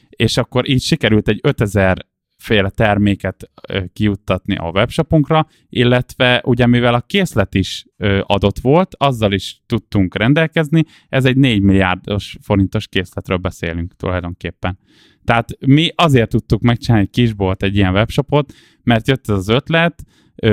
[0.08, 2.06] és akkor így sikerült egy 5000
[2.38, 3.50] féle terméket
[3.92, 7.86] kijuttatni a webshopunkra, illetve ugye mivel a készlet is
[8.22, 14.78] adott volt, azzal is tudtunk rendelkezni, ez egy 4 milliárdos forintos készletről beszélünk tulajdonképpen.
[15.24, 20.02] Tehát mi azért tudtuk megcsinálni egy kisbolt, egy ilyen webshopot, mert jött ez az ötlet,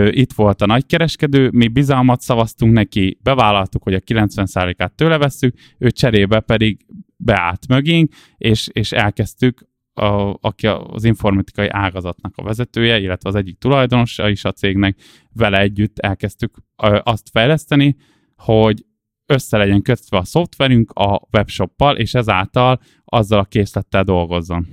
[0.09, 5.91] itt volt a nagykereskedő, mi bizalmat szavaztunk neki, bevállaltuk, hogy a 90%-át tőle vesszük, ő
[5.91, 6.85] cserébe pedig
[7.17, 13.57] beállt mögénk, és, és elkezdtük a, aki az informatikai ágazatnak a vezetője, illetve az egyik
[13.57, 14.97] tulajdonosa is a cégnek,
[15.33, 16.57] vele együtt elkezdtük
[17.03, 17.95] azt fejleszteni,
[18.35, 18.85] hogy
[19.25, 24.67] össze legyen kötve a szoftverünk a webshoppal, és ezáltal azzal a készlettel dolgozzon.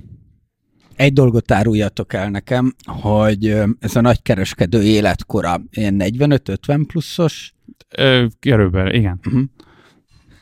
[0.95, 3.47] Egy dolgot áruljatok el nekem, hogy
[3.79, 7.53] ez a nagykereskedő életkora ilyen 45-50 pluszos?
[8.39, 9.19] körülbelül, igen.
[9.25, 9.43] Uh-huh.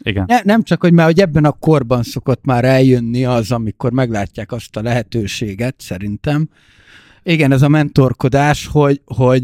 [0.04, 0.24] Igen.
[0.28, 4.52] Ne, nem csak, hogy már hogy ebben a korban szokott már eljönni az, amikor meglátják
[4.52, 6.49] azt a lehetőséget, szerintem.
[7.24, 9.43] Igen, ez a mentorkodás, hogy, hogy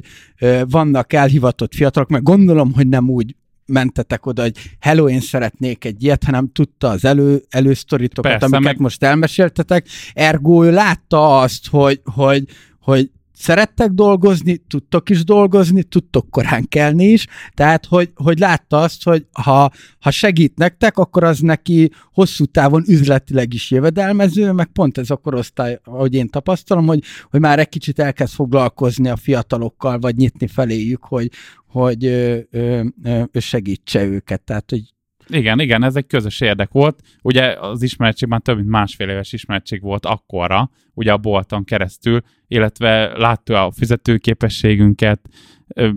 [0.69, 3.35] vannak elhivatott fiatalok, meg gondolom, hogy nem úgy
[3.65, 8.63] mentetek oda, hogy hello, én szeretnék egy ilyet, hanem tudta az elő, elősztoritokat, Persze, amiket
[8.63, 8.79] meg...
[8.81, 9.87] most elmeséltetek.
[10.13, 12.43] Ergo ő látta azt, hogy, hogy,
[12.79, 19.03] hogy szerettek dolgozni, tudtok is dolgozni, tudtok korán kelni is, tehát hogy, hogy látta azt,
[19.03, 24.97] hogy ha, ha segít nektek, akkor az neki hosszú távon üzletileg is jövedelmező, meg pont
[24.97, 29.99] ez a korosztály, ahogy én tapasztalom, hogy, hogy már egy kicsit elkezd foglalkozni a fiatalokkal,
[29.99, 31.29] vagy nyitni feléjük, hogy,
[31.67, 34.81] hogy ö, ö, ö, segítse őket, tehát hogy
[35.29, 37.01] igen, igen, ez egy közös érdek volt.
[37.21, 42.21] Ugye az ismertség már több mint másfél éves ismertség volt akkorra, ugye a bolton keresztül,
[42.47, 45.29] illetve látta a fizetőképességünket,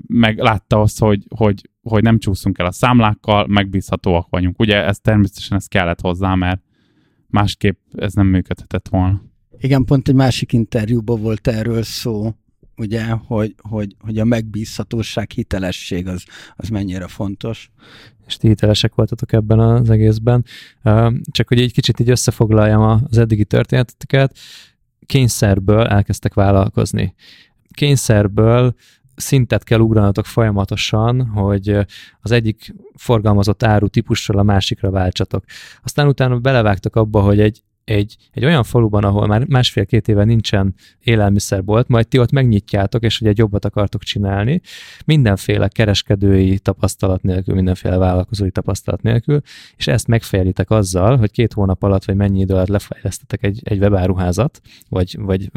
[0.07, 4.61] meg látta azt, hogy, hogy, hogy nem csúszunk el a számlákkal, megbízhatóak vagyunk.
[4.61, 6.62] Ugye ez természetesen ez kellett hozzá, mert
[7.26, 9.22] másképp ez nem működhetett volna.
[9.59, 12.34] Igen, pont egy másik interjúban volt erről szó,
[12.76, 16.24] ugye, hogy, hogy, hogy a megbízhatóság, hitelesség az,
[16.57, 17.70] az mennyire fontos.
[18.26, 20.44] És ti hitelesek voltatok ebben az egészben.
[21.30, 24.38] Csak hogy egy kicsit így összefoglaljam az eddigi történeteket,
[25.07, 27.14] kényszerből elkezdtek vállalkozni.
[27.70, 28.74] Kényszerből
[29.16, 31.86] szintet kell ugranatok folyamatosan, hogy
[32.20, 35.44] az egyik forgalmazott áru típusról a másikra váltsatok.
[35.82, 40.74] Aztán utána belevágtak abba, hogy egy egy, egy olyan faluban, ahol már másfél-két éve nincsen
[41.01, 44.61] élelmiszerbolt, majd ti ott megnyitjátok, és ugye jobbat akartok csinálni,
[45.05, 49.41] mindenféle kereskedői tapasztalat nélkül, mindenféle vállalkozói tapasztalat nélkül,
[49.76, 53.78] és ezt megfejlitek azzal, hogy két hónap alatt, vagy mennyi idő alatt lefejlesztetek egy, egy
[53.78, 55.51] webáruházat, vagy, vagy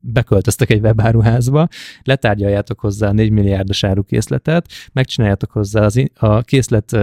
[0.00, 1.68] beköltöztek egy webáruházba,
[2.02, 6.96] letárgyaljátok hozzá a 4 milliárdos árukészletet, megcsináljátok hozzá az, a készlet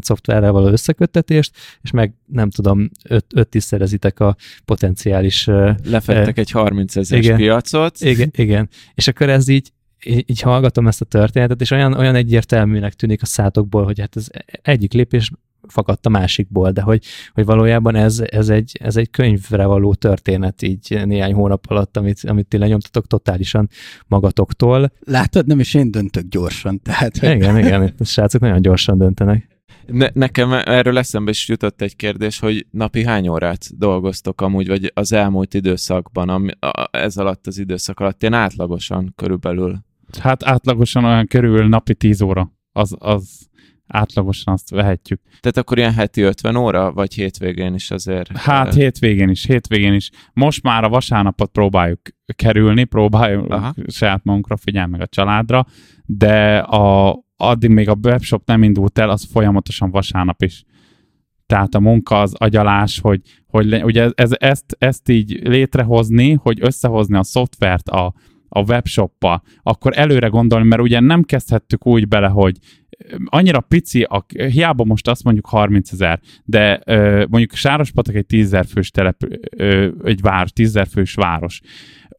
[0.00, 3.58] szoftverrel való összeköttetést, és meg nem tudom, 5-10
[3.94, 5.46] megszerezitek a potenciális...
[5.84, 8.00] Lefettek egy 30 ezeres piacot.
[8.00, 8.68] Igen, igen.
[8.94, 9.72] És akkor ez így,
[10.04, 14.26] így hallgatom ezt a történetet, és olyan, olyan egyértelműnek tűnik a szátokból, hogy hát ez
[14.62, 15.30] egyik lépés
[15.66, 20.62] fakadt a másikból, de hogy, hogy valójában ez, ez, egy, ez egy könyvre való történet
[20.62, 23.68] így néhány hónap alatt, amit, amit ti lenyomtatok totálisan
[24.06, 24.92] magatoktól.
[25.00, 27.16] Látod, nem is én döntök gyorsan, tehát...
[27.16, 29.53] Igen, igen, a srácok nagyon gyorsan döntenek.
[29.86, 34.90] Ne, nekem erről eszembe is jutott egy kérdés, hogy napi hány órát dolgoztok amúgy, vagy
[34.94, 39.78] az elmúlt időszakban, ami, a, ez alatt az időszak alatt, ilyen átlagosan körülbelül?
[40.20, 42.52] Hát átlagosan olyan körül napi 10 óra.
[42.72, 43.48] Az, az
[43.86, 45.20] átlagosan azt vehetjük.
[45.40, 48.36] Tehát akkor ilyen heti 50 óra, vagy hétvégén is azért?
[48.36, 50.10] Hát hétvégén is, hétvégén is.
[50.32, 52.00] Most már a vasárnapot próbáljuk
[52.36, 53.74] kerülni, próbáljuk Aha.
[53.86, 55.66] saját magunkra figyelni meg a családra,
[56.04, 60.64] de a, addig még a webshop nem indult el, az folyamatosan vasárnap is.
[61.46, 67.16] Tehát a munka, az agyalás, hogy, hogy ugye ez, ezt, ezt így létrehozni, hogy összehozni
[67.16, 68.14] a szoftvert a,
[68.48, 72.58] a webshoppal, akkor előre gondolni, mert ugye nem kezdhettük úgy bele, hogy
[73.24, 78.56] annyira pici, a, hiába most azt mondjuk 30 ezer, de ö, mondjuk Sárospatak egy 10
[78.68, 79.16] fős telep,
[79.56, 81.60] ö, egy város, 10 fős város.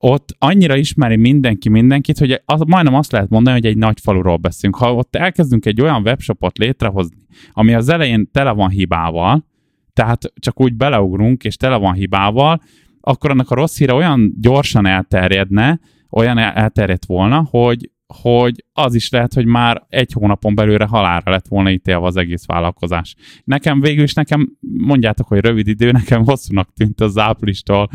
[0.08, 4.38] Ott annyira ismeri mindenki mindenkit, hogy az, majdnem azt lehet mondani, hogy egy nagy faluról
[4.38, 4.76] beszélünk.
[4.76, 7.18] Ha ott elkezdünk egy olyan webshopot létrehozni,
[7.52, 9.46] ami az elején tele van hibával,
[9.94, 12.62] tehát csak úgy beleugrunk, és tele van hibával,
[13.02, 15.80] akkor annak a rossz híre olyan gyorsan elterjedne,
[16.10, 21.48] olyan elterjedt volna, hogy, hogy az is lehet, hogy már egy hónapon belőle halára lett
[21.48, 23.16] volna ítélve az egész vállalkozás.
[23.44, 27.90] Nekem végül is nekem, mondjátok, hogy rövid idő, nekem hosszúnak tűnt az áprilistól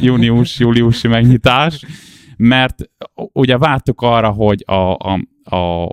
[0.00, 1.84] június-júliusi megnyitás,
[2.36, 2.82] mert
[3.32, 5.20] ugye vártuk arra, hogy a, a,
[5.56, 5.88] a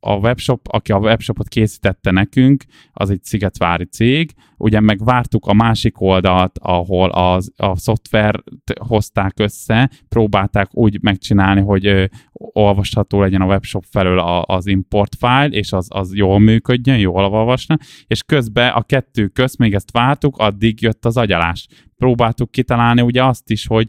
[0.00, 5.52] a webshop, aki a webshopot készítette nekünk, az egy szigetvári cég, ugye meg vártuk a
[5.52, 8.42] másik oldalt, ahol az, a szoftvert
[8.80, 15.14] hozták össze, próbálták úgy megcsinálni, hogy ö, olvasható legyen a webshop felől a, az import
[15.14, 17.76] file, és az, az jól működjön, jól olvasna,
[18.06, 21.66] és közben a kettő köz, még ezt vártuk, addig jött az agyalás.
[21.96, 23.88] Próbáltuk kitalálni ugye azt is, hogy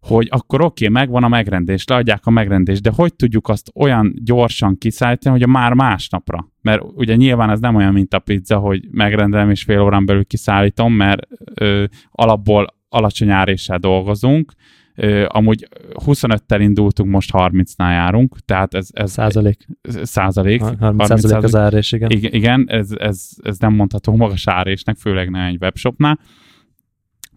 [0.00, 4.14] hogy akkor oké, okay, megvan a megrendés, leadják a megrendést, de hogy tudjuk azt olyan
[4.24, 6.48] gyorsan kiszállítani, hogy a már másnapra?
[6.62, 10.24] Mert ugye nyilván ez nem olyan, mint a pizza, hogy megrendelem és fél órán belül
[10.24, 11.22] kiszállítom, mert
[11.54, 14.52] ö, alapból alacsony áréssel dolgozunk,
[15.00, 18.88] Ö, amúgy 25-tel indultunk, most 30-nál járunk, tehát ez...
[18.92, 19.66] ez százalék.
[20.02, 20.60] Százalék.
[20.60, 22.10] 30, 30 százalék az árés, igen.
[22.10, 26.18] Igen, igen ez, ez, ez nem mondható magas árésnek, főleg nem egy webshopnál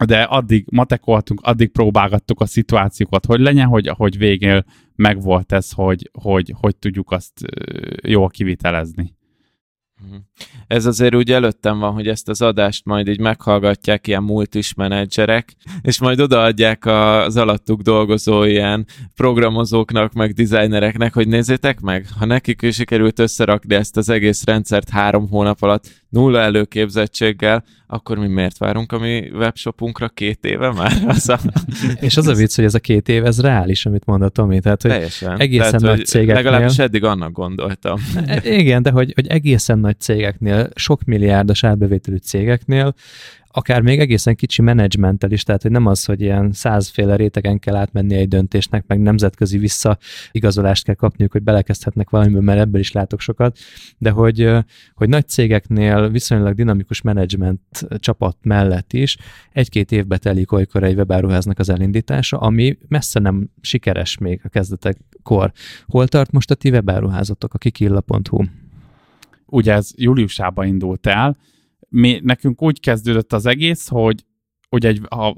[0.06, 6.10] de addig matekoltunk, addig próbálgattuk a szituációkat, hogy legyen, hogy, hogy végén megvolt ez, hogy,
[6.22, 7.34] hogy, hogy tudjuk azt
[8.02, 9.16] jól kivitelezni.
[10.08, 10.16] Mhm.
[10.68, 15.56] Ez azért úgy előttem van, hogy ezt az adást majd így meghallgatják ilyen multis menedzserek,
[15.82, 18.86] és majd odaadják az alattuk dolgozó ilyen
[19.16, 24.90] programozóknak, meg designereknek, hogy nézzétek meg, ha nekik is sikerült összerakni ezt az egész rendszert
[24.90, 30.92] három hónap alatt, nulla előképzettséggel, akkor mi miért várunk a mi webshopunkra két éve már?
[31.08, 31.40] Az a...
[32.00, 34.82] és az a vicc, hogy ez a két év, ez reális, amit mondott Tomi, tehát
[34.82, 35.40] hogy Teljesen.
[35.40, 36.36] egészen tehát, nagy cégeknél...
[36.36, 38.00] Legalábbis eddig annak gondoltam.
[38.26, 42.94] E, igen, de hogy, hogy egészen nagy cégeknél, sok milliárdos árbevételű cégeknél
[43.52, 47.76] akár még egészen kicsi menedzsmenttel is, tehát hogy nem az, hogy ilyen százféle rétegen kell
[47.76, 53.20] átmenni egy döntésnek, meg nemzetközi visszaigazolást kell kapniuk, hogy belekezdhetnek valamiből, mert ebből is látok
[53.20, 53.58] sokat,
[53.98, 54.50] de hogy,
[54.94, 59.18] hogy nagy cégeknél viszonylag dinamikus menedzsment csapat mellett is
[59.52, 65.52] egy-két évbe telik olykor egy webáruháznak az elindítása, ami messze nem sikeres még a kezdetekkor.
[65.88, 68.44] Hol tart most a ti webáruházatok, a kikilla.hu?
[69.46, 71.38] Ugye ez júliusában indult el,
[71.92, 74.26] mi, nekünk úgy kezdődött az egész, hogy
[74.70, 75.38] ugye egy, ha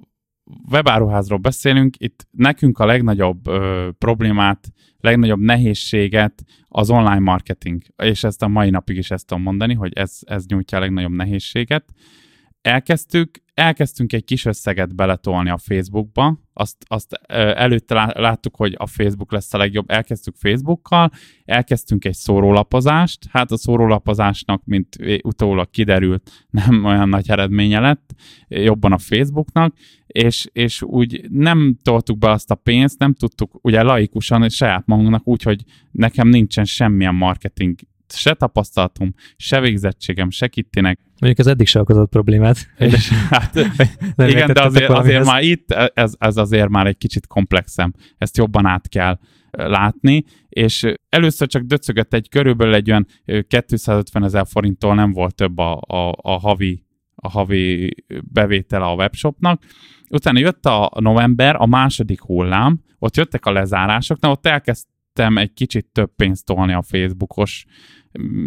[0.72, 4.68] webáruházról beszélünk, itt nekünk a legnagyobb ö, problémát,
[5.00, 9.94] legnagyobb nehézséget az online marketing, és ezt a mai napig is ezt tudom mondani, hogy
[9.94, 11.94] ez, ez nyújtja a legnagyobb nehézséget.
[12.64, 19.32] Elkezdtük, elkezdtünk egy kis összeget beletolni a Facebookba, azt, azt előtte láttuk, hogy a Facebook
[19.32, 21.12] lesz a legjobb, elkezdtük Facebookkal,
[21.46, 26.32] elkezdtünk egy szórólapozást, hát a szórólapozásnak, mint utólag kiderült,
[26.66, 28.14] nem olyan nagy eredménye lett,
[28.48, 29.76] jobban a Facebooknak,
[30.08, 35.28] és, és úgy nem toltuk be azt a pénzt, nem tudtuk ugye laikusan saját magunknak
[35.28, 37.76] úgy, hogy nekem nincsen semmilyen marketing
[38.16, 41.00] se tapasztalatom, se végzettségem, se kittinek.
[41.20, 42.58] Mondjuk ez eddig se okozott problémát.
[42.78, 43.56] És, hát,
[44.18, 47.94] igen, de azért, azért már itt ez, ez azért már egy kicsit komplexem.
[48.18, 49.20] Ezt jobban át kell
[49.52, 53.08] látni, és először csak döcögött egy körülbelül egy olyan
[53.48, 56.84] 250 ezer forinttól nem volt több a, a, a havi
[57.24, 59.64] a havi bevétele a webshopnak.
[60.10, 65.54] Utána jött a november, a második hullám, ott jöttek a lezárások, na ott elkezdtem egy
[65.54, 67.66] kicsit több pénzt tolni a Facebookos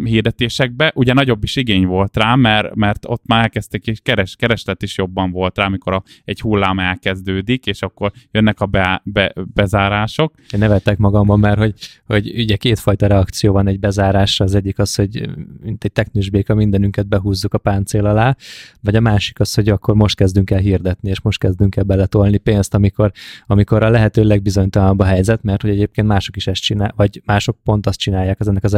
[0.03, 0.91] hirdetésekbe.
[0.95, 4.97] Ugye nagyobb is igény volt rá, mert, mert ott már elkezdték, és keres, kereslet is
[4.97, 10.33] jobban volt rá, amikor a, egy hullám elkezdődik, és akkor jönnek a be, be, bezárások.
[10.51, 11.73] Én nevettek magamban, mert hogy,
[12.05, 14.45] hogy ugye kétfajta reakció van egy bezárásra.
[14.45, 15.29] Az egyik az, hogy
[15.61, 18.35] mint egy teknős béka mindenünket behúzzuk a páncél alá,
[18.81, 22.37] vagy a másik az, hogy akkor most kezdünk el hirdetni, és most kezdünk el beletolni
[22.37, 23.11] pénzt, amikor,
[23.45, 27.57] amikor a lehető legbizonytalanabb a helyzet, mert hogy egyébként mások is ezt csinál, vagy mások
[27.63, 28.73] pont azt csinálják, az ennek az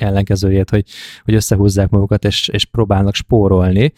[0.00, 0.84] ellenkezőjét, hogy,
[1.24, 3.92] hogy összehúzzák magukat és, és próbálnak spórolni,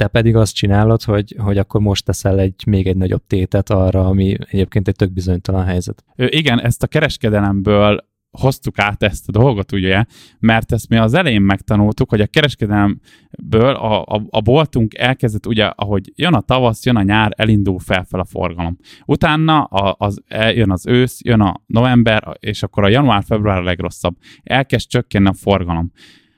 [0.00, 4.06] te pedig azt csinálod, hogy, hogy akkor most teszel egy még egy nagyobb tétet arra,
[4.06, 6.04] ami egyébként egy tök bizonytalan helyzet.
[6.16, 10.04] Igen, ezt a kereskedelemből hoztuk át ezt a dolgot, ugye,
[10.38, 15.64] mert ezt mi az elején megtanultuk, hogy a kereskedelmből a, a, a boltunk elkezdett, ugye,
[15.64, 18.76] ahogy jön a tavasz, jön a nyár, elindul felfel a forgalom.
[19.06, 24.16] Utána a, az, jön az ősz, jön a november, és akkor a január-február a legrosszabb.
[24.42, 25.92] Elkezd csökkenni a forgalom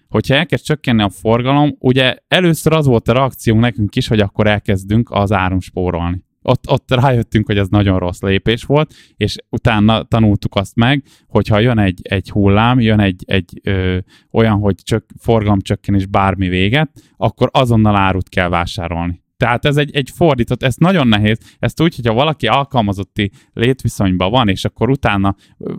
[0.08, 4.46] hogyha elkezd csökkenni a forgalom, ugye először az volt a reakciónk nekünk is, hogy akkor
[4.46, 10.02] elkezdünk az áron spórolni ott, ott rájöttünk, hogy ez nagyon rossz lépés volt, és utána
[10.02, 13.98] tanultuk azt meg, hogyha jön egy, egy hullám, jön egy, egy ö,
[14.30, 19.22] olyan, hogy csak forgalomcsökkenés bármi véget, akkor azonnal árut kell vásárolni.
[19.36, 24.48] Tehát ez egy, egy fordított, ez nagyon nehéz, ezt úgy, hogyha valaki alkalmazotti létviszonyban van,
[24.48, 25.34] és akkor utána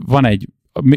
[0.05, 0.47] van egy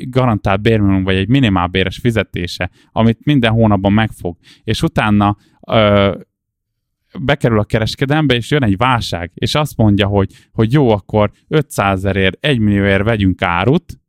[0.09, 5.37] garantált bérminimum, vagy egy minimálbéres fizetése, amit minden hónapban megfog, és utána
[5.67, 6.15] ö,
[7.21, 11.99] bekerül a kereskedelembe, és jön egy válság, és azt mondja, hogy, hogy jó, akkor 500
[11.99, 14.01] ezerért, 1 millióért vegyünk árut,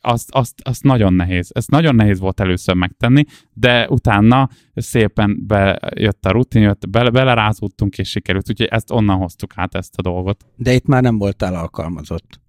[0.00, 1.50] azt, azt, azt nagyon nehéz.
[1.54, 7.98] Ezt nagyon nehéz volt először megtenni, de utána szépen bejött a rutin, jött, bele, belerázódtunk,
[7.98, 10.46] és sikerült, úgyhogy ezt onnan hoztuk át ezt a dolgot.
[10.56, 12.40] De itt már nem voltál alkalmazott.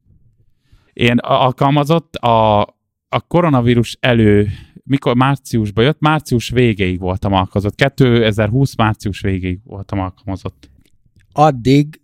[0.94, 2.62] Én alkalmazott a,
[3.10, 4.50] a koronavírus elő
[4.88, 7.76] mikor márciusban jött, március végéig voltam alkalmazott.
[7.76, 10.70] 2020 március végéig voltam alkalmazott.
[11.32, 12.02] Addig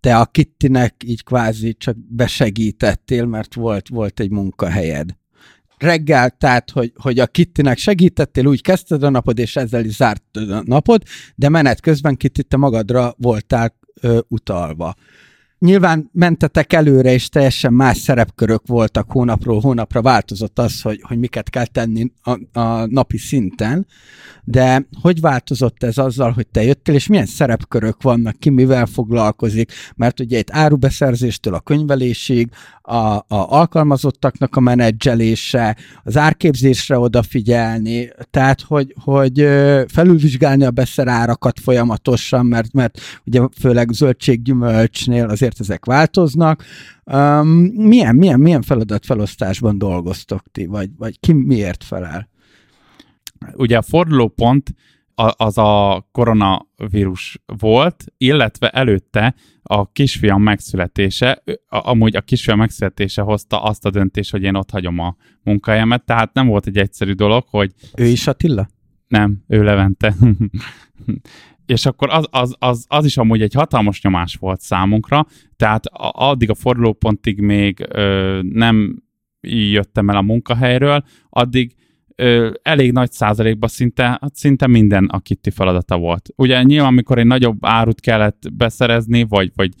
[0.00, 5.16] te a Kittinek így kvázi csak besegítettél, mert volt, volt egy munkahelyed.
[5.78, 10.50] Reggel, tehát, hogy, hogy a Kittinek segítettél, úgy kezdted a napod, és ezzel is zártad
[10.50, 11.02] a napod,
[11.34, 14.94] de menet közben Kitti, te magadra voltál ö, utalva.
[15.58, 21.50] Nyilván mentetek előre, és teljesen más szerepkörök voltak hónapról hónapra, változott az, hogy, hogy miket
[21.50, 23.86] kell tenni a, a napi szinten,
[24.44, 29.72] de hogy változott ez azzal, hogy te jöttél, és milyen szerepkörök vannak, ki mivel foglalkozik,
[29.96, 32.50] mert ugye egy árubeszerzéstől a könyvelésig,
[32.82, 39.38] a, a alkalmazottaknak a menedzselése, az árképzésre odafigyelni, tehát hogy, hogy
[39.88, 46.64] felülvizsgálni a beszerárakat folyamatosan, mert, mert ugye főleg zöldséggyümölcsnél azért ezek változnak.
[47.04, 52.28] Um, milyen, milyen, milyen feladatfelosztásban dolgoztok ti, vagy, vagy ki miért felel?
[53.54, 54.74] ugye a fordulópont
[55.36, 63.84] az a koronavírus volt, illetve előtte a kisfiam megszületése, amúgy a kisfiam megszületése hozta azt
[63.84, 67.72] a döntést, hogy én ott hagyom a munkahelyemet, tehát nem volt egy egyszerű dolog, hogy...
[67.96, 68.68] Ő is Attila?
[69.08, 70.14] Nem, ő Levente.
[71.70, 76.50] és akkor az, az, az, az is amúgy egy hatalmas nyomás volt számunkra, tehát addig
[76.50, 79.02] a fordulópontig még ö, nem
[79.40, 81.74] jöttem el a munkahelyről, addig
[82.14, 86.28] ö, elég nagy százalékban szinte, hát szinte minden a Kitty feladata volt.
[86.36, 89.72] Ugye nyilván, amikor egy nagyobb árut kellett beszerezni, vagy, vagy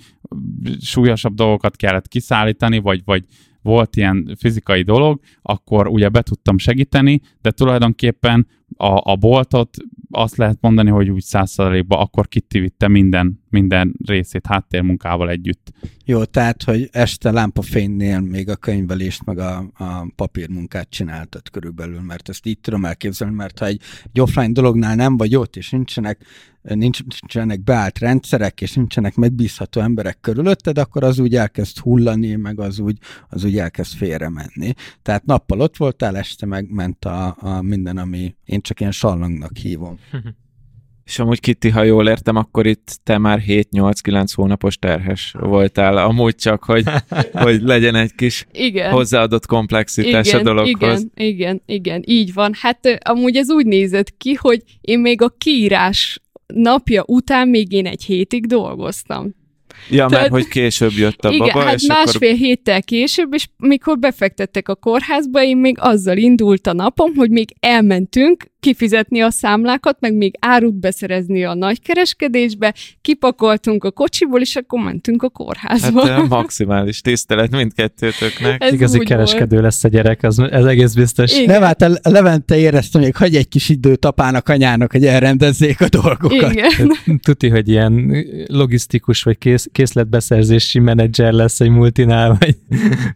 [0.80, 3.24] súlyosabb dolgokat kellett kiszállítani, vagy, vagy
[3.62, 9.76] volt ilyen fizikai dolog, akkor ugye be tudtam segíteni, de tulajdonképpen a, a boltot
[10.10, 12.28] azt lehet mondani, hogy úgy százszerzalékban akkor
[12.60, 15.72] vitte minden, minden részét háttérmunkával együtt.
[16.04, 22.28] Jó, tehát, hogy este lámpafénynél még a könyvelést, meg a, a papírmunkát csináltad körülbelül, mert
[22.28, 23.80] ezt így tudom elképzelni, mert ha egy,
[24.12, 26.24] egy offline dolognál nem vagy ott, és nincsenek
[26.62, 32.78] nincsenek beállt rendszerek, és nincsenek megbízható emberek körülötted, akkor az úgy elkezd hullani, meg az
[32.78, 34.74] úgy, az úgy elkezd félre menni.
[35.02, 39.56] Tehát nappal ott voltál, este meg ment a, a minden, ami én csak ilyen sallangnak
[39.56, 39.98] hívom.
[41.08, 46.34] És amúgy Kitty, ha jól értem, akkor itt te már 7-8-9 hónapos terhes voltál, amúgy
[46.34, 46.84] csak, hogy,
[47.32, 48.90] hogy legyen egy kis igen.
[48.90, 51.06] hozzáadott komplexitás igen, a dologhoz.
[51.14, 52.52] Igen, igen, igen, így van.
[52.60, 57.86] Hát amúgy ez úgy nézett ki, hogy én még a kiírás napja után még én
[57.86, 59.34] egy hétig dolgoztam.
[59.90, 62.40] Ja, Tehát, mert hogy később jött a igen, baba, hát és másfél akkor...
[62.40, 67.48] héttel később, és mikor befektettek a kórházba, én még azzal indult a napom, hogy még
[67.60, 74.80] elmentünk kifizetni a számlákat, meg még árut beszerezni a nagykereskedésbe, kipakoltunk a kocsiból, és akkor
[74.80, 76.06] mentünk a kórházba.
[76.06, 78.62] Hát maximális tisztelet mindkettőtöknek.
[78.62, 79.62] Ez Igazi kereskedő volt.
[79.62, 81.32] lesz a gyerek, az, ez egész biztos.
[81.38, 81.44] Igen.
[81.44, 85.88] Nem, hát a Levente éreztem, hogy hagy egy kis időt apának, anyának, hogy elrendezzék a
[85.88, 86.52] dolgokat.
[86.52, 86.68] Igen.
[87.22, 92.56] Tuti, hogy ilyen logisztikus vagy kész, készletbeszerzési menedzser lesz egy multinál, vagy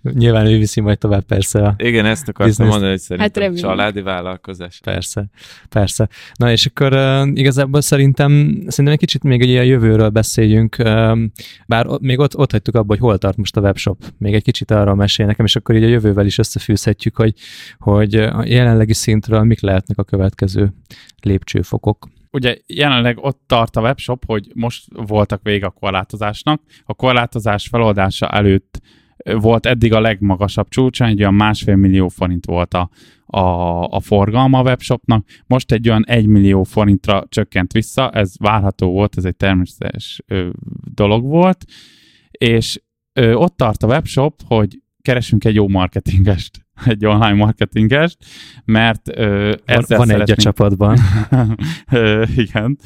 [0.19, 2.71] nyilván ő viszi majd tovább persze a Igen, ezt akartam business.
[2.71, 4.81] mondani, hogy szerintem hát családi vállalkozás.
[4.85, 5.31] Persze.
[5.69, 6.09] Persze.
[6.35, 11.19] Na és akkor uh, igazából szerintem, szerintem egy kicsit még egy a jövőről beszéljünk, uh,
[11.67, 14.05] bár még ott, ott hagytuk abba, hogy hol tart most a webshop.
[14.19, 17.35] Még egy kicsit arról mesél nekem, és akkor így a jövővel is összefűzhetjük, hogy,
[17.79, 20.73] hogy a jelenlegi szintről mik lehetnek a következő
[21.21, 26.63] lépcsőfokok ugye jelenleg ott tart a webshop, hogy most voltak vége a korlátozásnak.
[26.85, 28.81] A korlátozás feloldása előtt
[29.25, 32.91] volt eddig a legmagasabb csúcsa, egy olyan másfél millió forint volt a,
[33.27, 38.91] a, a forgalma a webshopnak, most egy olyan egy millió forintra csökkent vissza, ez várható
[38.91, 40.49] volt, ez egy természetes ö,
[40.95, 41.65] dolog volt,
[42.31, 42.81] és
[43.13, 48.17] ö, ott tart a webshop, hogy keresünk egy jó marketingest, egy online marketingest,
[48.65, 50.99] mert ö, ezzel van, van egy a csapatban.
[51.91, 52.79] ö, igen,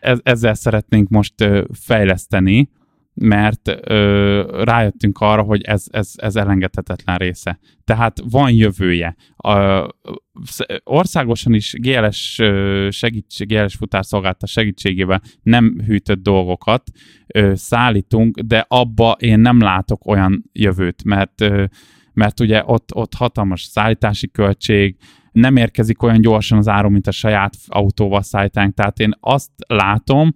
[0.00, 2.70] ez, ezzel szeretnénk most ö, fejleszteni
[3.14, 7.58] mert ö, rájöttünk arra, hogy ez, ez, ez elengedhetetlen része.
[7.84, 9.16] Tehát van jövője.
[9.36, 9.86] A,
[10.84, 12.40] országosan is GLS
[12.88, 16.82] segítség, GLS futárszolgálta segítségével nem hűtött dolgokat
[17.26, 21.64] ö, szállítunk, de abba én nem látok olyan jövőt, mert, ö,
[22.12, 24.96] mert ugye ott, ott hatalmas szállítási költség,
[25.32, 28.74] nem érkezik olyan gyorsan az áru, mint a saját autóval szállítánk.
[28.74, 30.34] Tehát én azt látom,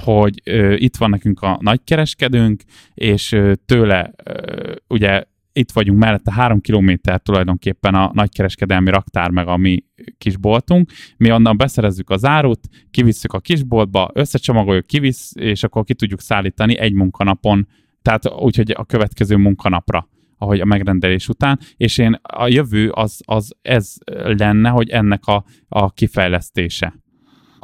[0.00, 2.62] hogy ö, itt van nekünk a nagykereskedőnk,
[2.94, 9.48] és ö, tőle ö, ugye itt vagyunk mellette három kilométer tulajdonképpen a nagykereskedelmi raktár meg
[9.48, 9.84] a mi
[10.18, 10.90] kisboltunk.
[11.16, 16.78] Mi onnan beszerezzük az árut, kivisszük a kisboltba, összecsomagoljuk, kivisz, és akkor ki tudjuk szállítani
[16.78, 17.66] egy munkanapon,
[18.02, 23.54] tehát úgyhogy a következő munkanapra ahogy a megrendelés után, és én a jövő az, az
[23.62, 27.03] ez lenne, hogy ennek a, a kifejlesztése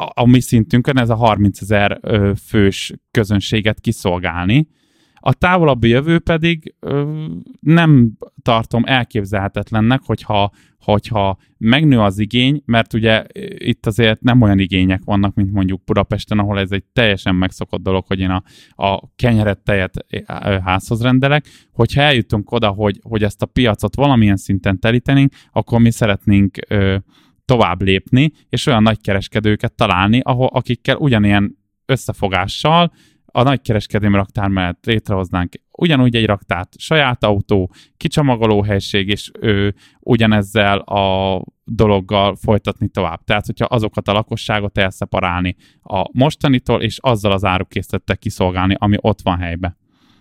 [0.00, 2.00] a, a mi szintünkön ez a 30 ezer
[2.46, 4.68] fős közönséget kiszolgálni.
[5.22, 7.24] A távolabbi jövő pedig ö,
[7.60, 13.24] nem tartom elképzelhetetlennek, hogyha, hogyha megnő az igény, mert ugye
[13.56, 18.04] itt azért nem olyan igények vannak, mint mondjuk Budapesten, ahol ez egy teljesen megszokott dolog,
[18.06, 18.42] hogy én a,
[18.84, 20.06] a kenyeret, tejet
[20.64, 21.46] házhoz rendelek.
[21.72, 26.96] Hogyha eljutunk oda, hogy, hogy ezt a piacot valamilyen szinten telítenénk, akkor mi szeretnénk ö,
[27.50, 32.92] tovább lépni, és olyan nagykereskedőket találni, ahol, akikkel ugyanilyen összefogással
[33.24, 40.78] a nagykereskedelmi raktár mellett létrehoznánk ugyanúgy egy raktárt, saját autó, kicsomagoló helység, és ő ugyanezzel
[40.78, 43.24] a dologgal folytatni tovább.
[43.24, 49.20] Tehát, hogyha azokat a lakosságot elszeparálni a mostanitól, és azzal az árukészlettel kiszolgálni, ami ott
[49.22, 49.76] van helybe.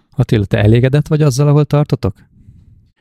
[0.10, 2.16] Attila, te elégedett vagy azzal, ahol tartotok?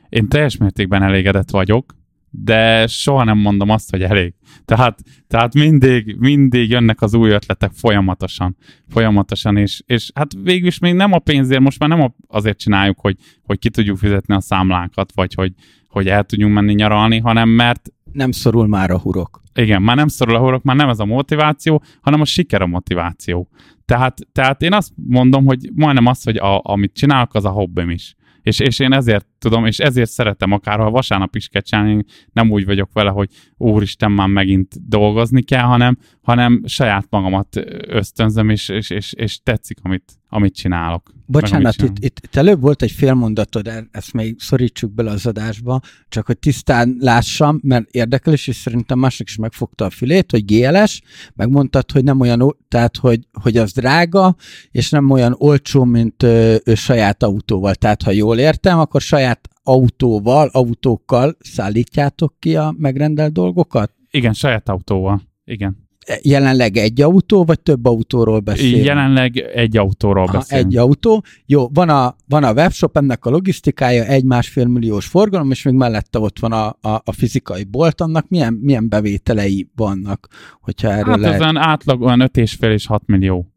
[0.09, 1.98] Én teljes mértékben elégedett vagyok,
[2.29, 4.33] de soha nem mondom azt, hogy elég.
[4.65, 8.57] Tehát, tehát mindig, mindig jönnek az új ötletek folyamatosan,
[8.87, 12.99] folyamatosan, és, és hát végül is még nem a pénzért, most már nem azért csináljuk,
[12.99, 15.53] hogy, hogy ki tudjuk fizetni a számlákat, vagy hogy,
[15.87, 17.89] hogy el tudjunk menni nyaralni, hanem mert...
[18.11, 19.41] Nem szorul már a hurok.
[19.53, 22.67] Igen, már nem szorul a hurok, már nem ez a motiváció, hanem a siker a
[22.67, 23.49] motiváció.
[23.85, 27.89] Tehát, tehát én azt mondom, hogy majdnem az, hogy a, amit csinálok, az a hobbim
[27.89, 28.15] is.
[28.41, 32.51] És, és én ezért tudom, és ezért szeretem akár, ha vasárnap is kell csinálni, nem
[32.51, 38.69] úgy vagyok vele, hogy úristen, már megint dolgozni kell, hanem, hanem saját magamat ösztönzöm, és,
[38.69, 41.11] és, és, és tetszik, amit, amit csinálok.
[41.25, 46.25] Bocsánat, itt, itt, itt előbb volt egy félmondatod, ezt még szorítsuk bele az adásba, csak
[46.25, 51.01] hogy tisztán lássam, mert érdekel, és szerintem mások is megfogta a fülét, hogy GLS,
[51.35, 54.35] megmondtad, hogy nem olyan, tehát hogy, hogy az drága,
[54.71, 57.75] és nem olyan olcsó, mint ö, ö, saját autóval.
[57.75, 59.28] Tehát ha jól értem, akkor saját
[59.63, 63.91] autóval, autókkal szállítjátok ki a megrendelt dolgokat?
[64.11, 65.21] Igen, saját autóval.
[65.45, 65.87] Igen
[66.21, 68.85] jelenleg egy autó, vagy több autóról beszélünk?
[68.85, 70.67] Jelenleg egy autóról Aha, beszélünk.
[70.67, 71.23] Egy autó.
[71.45, 76.19] Jó, van a, van a webshop, ennek a logisztikája, egy-másfél milliós forgalom, és még mellette
[76.19, 80.27] ott van a, a, a fizikai bolt, annak milyen, milyen bevételei vannak,
[80.61, 81.41] hogyha erről hát lehet...
[81.41, 83.47] ezen átlag olyan 5,5 és 6 millió.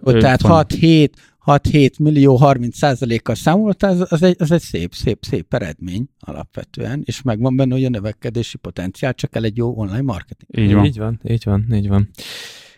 [0.00, 1.08] Ott, tehát 6-7
[1.46, 7.02] 6-7 millió 30 százalékkal számolt, az, az, egy, az egy szép, szép, szép eredmény alapvetően,
[7.04, 10.66] és megvan benne, hogy a növekedési potenciál, csak el egy jó online marketing.
[10.66, 11.66] Így van, így van, így van.
[11.72, 12.08] Így van.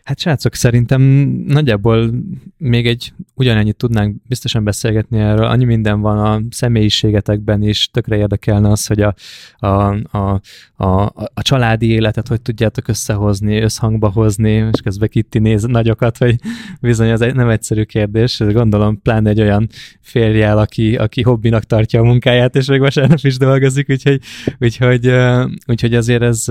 [0.05, 1.03] Hát srácok, szerintem
[1.47, 2.11] nagyjából
[2.59, 5.45] még egy ugyanennyit tudnánk biztosan beszélgetni erről.
[5.45, 9.15] Annyi minden van a személyiségetekben is, tökre érdekelne az, hogy a,
[9.57, 9.67] a,
[10.19, 10.41] a,
[10.77, 10.91] a,
[11.35, 16.37] a családi életet hogy tudjátok összehozni, összhangba hozni, és közben Kitti néz nagyokat, hogy
[16.81, 18.39] bizony ez egy nem egyszerű kérdés.
[18.39, 19.69] Gondolom pláne egy olyan
[20.01, 24.21] férjel, aki, aki hobbinak tartja a munkáját, és még vasárnap is dolgozik, úgyhogy,
[24.59, 25.13] úgyhogy,
[25.67, 26.45] úgyhogy azért ez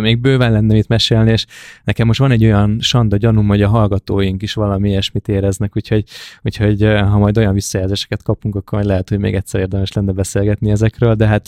[0.00, 1.46] még bőven lenne mit mesélni, és
[1.84, 6.04] nekem most van egy olyan sanda gyanúm, hogy a hallgatóink is valami ilyesmit éreznek, úgyhogy,
[6.42, 10.70] úgyhogy ha majd olyan visszajelzéseket kapunk, akkor majd lehet, hogy még egyszer érdemes lenne beszélgetni
[10.70, 11.46] ezekről, de hát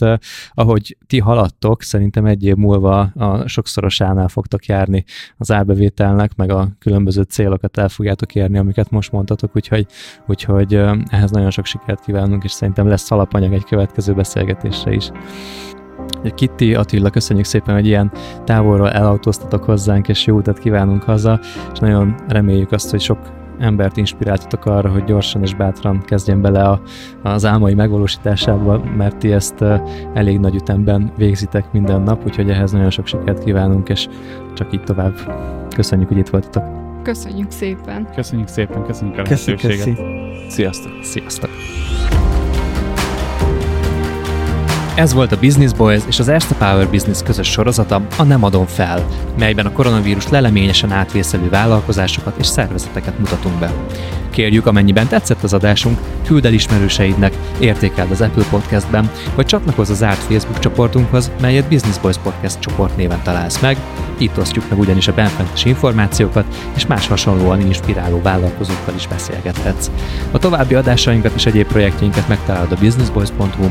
[0.55, 5.05] ahogy ti haladtok, szerintem egy év múlva a sokszorosánál fogtok járni
[5.37, 9.87] az árbevételnek, meg a különböző célokat el fogjátok érni, amiket most mondtatok, úgyhogy,
[10.27, 10.75] úgyhogy
[11.11, 15.11] ehhez nagyon sok sikert kívánunk, és szerintem lesz alapanyag egy következő beszélgetésre is.
[16.35, 18.11] Kitti, Attila, köszönjük szépen, hogy ilyen
[18.45, 21.41] távolról elautóztatok hozzánk, és jó utat kívánunk haza,
[21.73, 23.19] és nagyon reméljük azt, hogy sok
[23.59, 26.81] embert inspiráltatok arra, hogy gyorsan és bátran kezdjen bele a,
[27.23, 29.65] az álmai megvalósításába, mert ti ezt
[30.15, 34.09] elég nagy ütemben végzitek minden nap, úgyhogy ehhez nagyon sok sikert kívánunk, és
[34.55, 35.15] csak így tovább.
[35.75, 36.65] Köszönjük, hogy itt voltatok.
[37.03, 38.09] Köszönjük szépen.
[38.15, 39.61] Köszönjük szépen, köszönjük a lehetőséget.
[39.61, 40.51] Köszönjük.
[40.51, 40.93] Sziasztok.
[41.03, 41.51] Sziasztok.
[44.97, 48.67] Ez volt a Business Boys és az Erste Power Business közös sorozata, a Nem adom
[48.67, 49.07] fel,
[49.39, 53.73] melyben a koronavírus leleményesen átvészelő vállalkozásokat és szervezeteket mutatunk be.
[54.37, 59.97] Kérjük, amennyiben tetszett az adásunk, küld el ismerőseidnek, értékeld az Apple Podcastben, vagy csatlakozz az
[59.97, 63.77] zárt Facebook csoportunkhoz, melyet Business Boys Podcast csoport néven találsz meg.
[64.19, 69.91] Itt osztjuk meg ugyanis a benfentes információkat, és más hasonlóan inspiráló vállalkozókkal is beszélgethetsz.
[70.31, 73.65] A további adásainkat és egyéb projektjeinket megtalálod a businessboys.hu,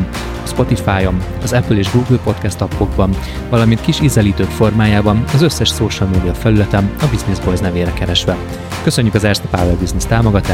[0.44, 3.16] a Spotify-on, az Apple és Google Podcast appokban,
[3.50, 8.38] valamint kis ízelítők formájában az összes social media felületen a Business Boys nevére keresve.
[8.84, 10.06] Köszönjük az Erste Power Business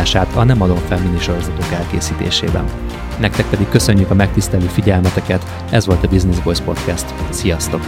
[0.01, 2.65] támogatását a Nem adom fel minisorozatok elkészítésében.
[3.19, 7.05] Nektek pedig köszönjük a megtisztelő figyelmeteket, ez volt a Business Boys Podcast.
[7.29, 7.81] Sziasztok!